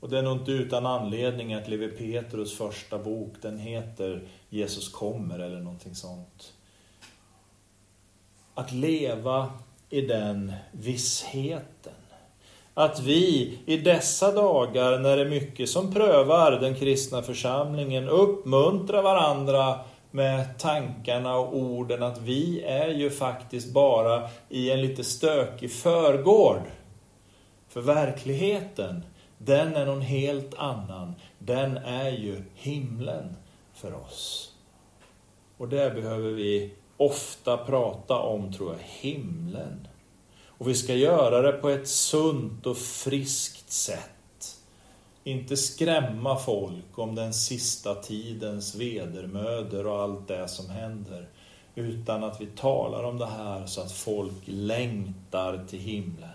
Och 0.00 0.08
det 0.08 0.18
är 0.18 0.22
nog 0.22 0.38
inte 0.38 0.52
utan 0.52 0.86
anledning 0.86 1.54
att 1.54 1.68
Levi 1.68 1.88
Petrus 1.88 2.56
första 2.56 2.98
bok, 2.98 3.34
den 3.42 3.58
heter 3.58 4.28
Jesus 4.48 4.88
kommer 4.88 5.38
eller 5.38 5.60
någonting 5.60 5.94
sånt. 5.94 6.52
Att 8.54 8.72
leva 8.72 9.50
i 9.90 10.00
den 10.00 10.52
vissheten 10.72 11.92
att 12.74 13.00
vi 13.00 13.58
i 13.66 13.76
dessa 13.76 14.32
dagar, 14.32 14.98
när 14.98 15.16
det 15.16 15.22
är 15.22 15.28
mycket 15.28 15.68
som 15.68 15.92
prövar 15.92 16.52
den 16.52 16.74
kristna 16.74 17.22
församlingen, 17.22 18.08
uppmuntrar 18.08 19.02
varandra 19.02 19.80
med 20.10 20.58
tankarna 20.58 21.36
och 21.36 21.56
orden 21.56 22.02
att 22.02 22.20
vi 22.20 22.62
är 22.62 22.88
ju 22.88 23.10
faktiskt 23.10 23.72
bara 23.72 24.28
i 24.48 24.70
en 24.70 24.80
lite 24.80 25.04
stökig 25.04 25.72
förgård. 25.72 26.62
För 27.68 27.80
verkligheten, 27.80 29.02
den 29.38 29.76
är 29.76 29.86
någon 29.86 30.00
helt 30.00 30.54
annan. 30.54 31.14
Den 31.38 31.76
är 31.76 32.10
ju 32.10 32.42
himlen 32.54 33.36
för 33.74 33.94
oss. 33.94 34.52
Och 35.58 35.68
det 35.68 35.94
behöver 35.94 36.30
vi 36.30 36.70
ofta 37.06 37.56
prata 37.56 38.18
om, 38.18 38.52
tror 38.52 38.72
jag, 38.72 38.78
himlen. 39.10 39.88
Och 40.46 40.68
vi 40.68 40.74
ska 40.74 40.94
göra 40.94 41.42
det 41.42 41.52
på 41.52 41.68
ett 41.68 41.88
sunt 41.88 42.66
och 42.66 42.78
friskt 42.78 43.70
sätt. 43.72 44.56
Inte 45.24 45.56
skrämma 45.56 46.36
folk 46.36 46.98
om 46.98 47.14
den 47.14 47.34
sista 47.34 47.94
tidens 47.94 48.74
vedermöder 48.74 49.86
och 49.86 50.02
allt 50.02 50.28
det 50.28 50.48
som 50.48 50.70
händer. 50.70 51.28
Utan 51.74 52.24
att 52.24 52.40
vi 52.40 52.46
talar 52.46 53.04
om 53.04 53.18
det 53.18 53.26
här 53.26 53.66
så 53.66 53.80
att 53.80 53.92
folk 53.92 54.42
längtar 54.44 55.64
till 55.68 55.78
himlen. 55.80 56.28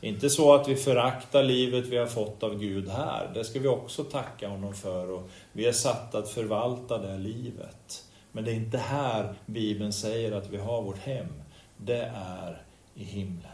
Inte 0.00 0.30
så 0.30 0.54
att 0.54 0.68
vi 0.68 0.76
föraktar 0.76 1.42
livet 1.42 1.86
vi 1.86 1.96
har 1.96 2.06
fått 2.06 2.42
av 2.42 2.58
Gud 2.58 2.88
här. 2.88 3.30
Det 3.34 3.44
ska 3.44 3.60
vi 3.60 3.68
också 3.68 4.04
tacka 4.04 4.48
honom 4.48 4.74
för. 4.74 5.10
Och 5.10 5.28
vi 5.52 5.66
är 5.66 5.72
satta 5.72 6.18
att 6.18 6.28
förvalta 6.28 6.98
det 6.98 7.18
livet. 7.18 8.05
Men 8.36 8.44
det 8.44 8.50
är 8.50 8.54
inte 8.54 8.78
här 8.78 9.34
Bibeln 9.46 9.92
säger 9.92 10.32
att 10.32 10.50
vi 10.50 10.56
har 10.56 10.82
vårt 10.82 10.98
hem. 10.98 11.42
Det 11.76 12.12
är 12.14 12.62
i 12.94 13.04
himlen. 13.04 13.50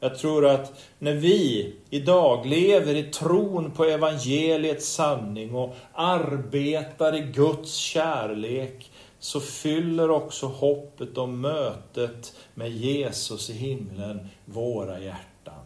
Jag 0.00 0.18
tror 0.18 0.46
att 0.46 0.80
när 0.98 1.14
vi 1.14 1.72
idag 1.90 2.46
lever 2.46 2.94
i 2.94 3.02
tron 3.02 3.70
på 3.70 3.84
evangeliets 3.84 4.86
sanning 4.88 5.54
och 5.54 5.76
arbetar 5.92 7.14
i 7.14 7.20
Guds 7.20 7.74
kärlek, 7.74 8.90
så 9.18 9.40
fyller 9.40 10.10
också 10.10 10.46
hoppet 10.46 11.18
om 11.18 11.40
mötet 11.40 12.36
med 12.54 12.70
Jesus 12.70 13.50
i 13.50 13.52
himlen 13.52 14.28
våra 14.44 15.00
hjärtan. 15.00 15.64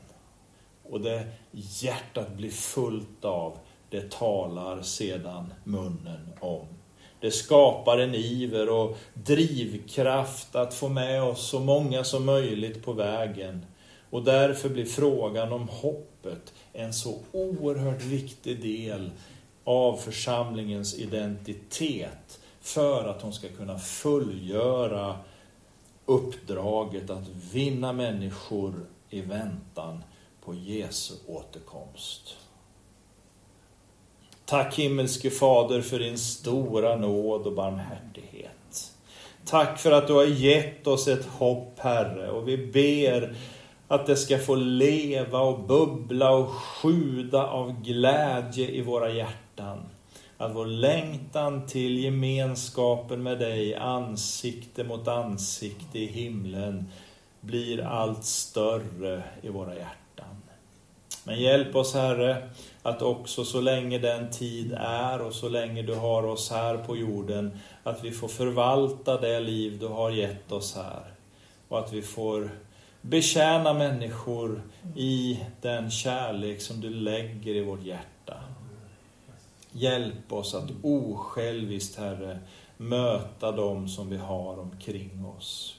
Och 0.91 1.01
det 1.01 1.27
hjärtat 1.53 2.37
blir 2.37 2.51
fullt 2.51 3.25
av, 3.25 3.59
det 3.93 4.11
talar 4.11 4.83
sedan 4.83 5.53
munnen 5.65 6.33
om. 6.41 6.67
Det 7.21 7.31
skapar 7.31 7.99
en 7.99 8.15
iver 8.15 8.69
och 8.69 8.99
drivkraft 9.15 10.55
att 10.55 10.75
få 10.75 10.89
med 10.89 11.23
oss 11.23 11.49
så 11.49 11.61
många 11.61 12.05
som 12.05 12.25
möjligt 12.25 12.85
på 12.85 12.93
vägen. 12.93 13.67
Och 14.11 14.23
därför 14.23 14.69
blir 14.69 14.85
frågan 14.85 15.53
om 15.53 15.69
hoppet 15.69 16.55
en 16.73 16.93
så 16.93 17.19
oerhört 17.33 18.03
viktig 18.03 18.63
del 18.63 19.11
av 19.65 19.97
församlingens 19.97 20.99
identitet 20.99 22.41
för 22.61 23.09
att 23.09 23.23
hon 23.23 23.33
ska 23.33 23.49
kunna 23.49 23.79
fullgöra 23.79 25.19
uppdraget 26.07 27.11
att 27.11 27.29
vinna 27.53 27.93
människor 27.93 28.87
i 29.11 29.21
väntan 29.21 30.05
på 30.45 30.55
Jesu 30.55 31.15
återkomst. 31.27 32.37
Tack 34.45 34.79
himmelske 34.79 35.31
Fader 35.31 35.81
för 35.81 35.99
din 35.99 36.19
stora 36.19 36.97
nåd 36.97 37.47
och 37.47 37.53
barmhärtighet. 37.53 38.93
Tack 39.45 39.79
för 39.79 39.93
att 39.93 40.07
du 40.07 40.13
har 40.13 40.25
gett 40.25 40.87
oss 40.87 41.09
ett 41.09 41.27
hopp, 41.27 41.79
Herre, 41.79 42.31
och 42.31 42.49
vi 42.49 42.57
ber 42.57 43.35
att 43.89 44.07
det 44.07 44.17
ska 44.17 44.39
få 44.39 44.55
leva 44.55 45.41
och 45.41 45.61
bubbla 45.61 46.31
och 46.31 46.51
sjuda 46.51 47.47
av 47.47 47.83
glädje 47.83 48.69
i 48.69 48.83
våra 48.83 49.11
hjärtan. 49.11 49.79
Att 50.37 50.55
vår 50.55 50.67
längtan 50.67 51.67
till 51.67 52.05
gemenskapen 52.05 53.23
med 53.23 53.39
dig, 53.39 53.75
ansikte 53.75 54.85
mot 54.85 55.09
ansikte 55.09 55.99
i 55.99 56.07
himlen, 56.07 56.91
blir 57.41 57.85
allt 57.85 58.25
större 58.25 59.23
i 59.43 59.49
våra 59.49 59.75
hjärtan. 59.75 60.02
Men 61.25 61.41
hjälp 61.41 61.77
oss 61.77 61.95
Herre, 61.95 62.49
att 62.83 63.03
också 63.03 63.45
så 63.45 63.61
länge 63.61 63.99
den 63.99 64.31
tid 64.31 64.73
är 64.79 65.23
och 65.23 65.35
så 65.35 65.49
länge 65.49 65.83
du 65.83 65.95
har 65.95 66.23
oss 66.23 66.51
här 66.51 66.77
på 66.77 66.97
jorden, 66.97 67.59
att 67.83 68.05
vi 68.05 68.11
får 68.11 68.29
förvalta 68.29 69.21
det 69.21 69.41
liv 69.41 69.79
du 69.79 69.87
har 69.87 70.11
gett 70.11 70.53
oss 70.53 70.75
här. 70.75 71.05
Och 71.69 71.79
att 71.79 71.93
vi 71.93 72.03
får 72.03 72.51
betjäna 73.01 73.73
människor 73.73 74.63
i 74.97 75.41
den 75.61 75.91
kärlek 75.91 76.61
som 76.61 76.81
du 76.81 76.91
lägger 76.91 77.55
i 77.55 77.65
vårt 77.65 77.83
hjärta. 77.83 78.37
Hjälp 79.73 80.33
oss 80.33 80.55
att 80.55 80.71
osjälviskt, 80.83 81.99
Herre, 81.99 82.39
möta 82.77 83.53
dem 83.53 83.89
som 83.89 84.11
vi 84.11 84.17
har 84.17 84.59
omkring 84.59 85.27
oss. 85.39 85.77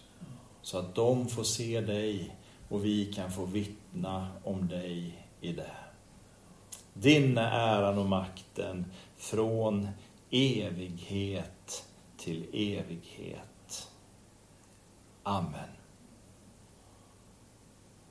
Så 0.61 0.77
att 0.77 0.95
de 0.95 1.27
får 1.27 1.43
se 1.43 1.81
dig 1.81 2.35
och 2.69 2.85
vi 2.85 3.13
kan 3.13 3.31
få 3.31 3.45
vittna 3.45 4.27
om 4.43 4.67
dig 4.67 5.22
i 5.43 5.53
det. 5.53 5.71
Din 6.93 7.37
är 7.37 7.51
äran 7.51 7.97
och 7.97 8.05
makten 8.05 8.85
från 9.17 9.87
evighet 10.31 11.87
till 12.17 12.43
evighet. 12.53 13.89
Amen. 15.23 15.69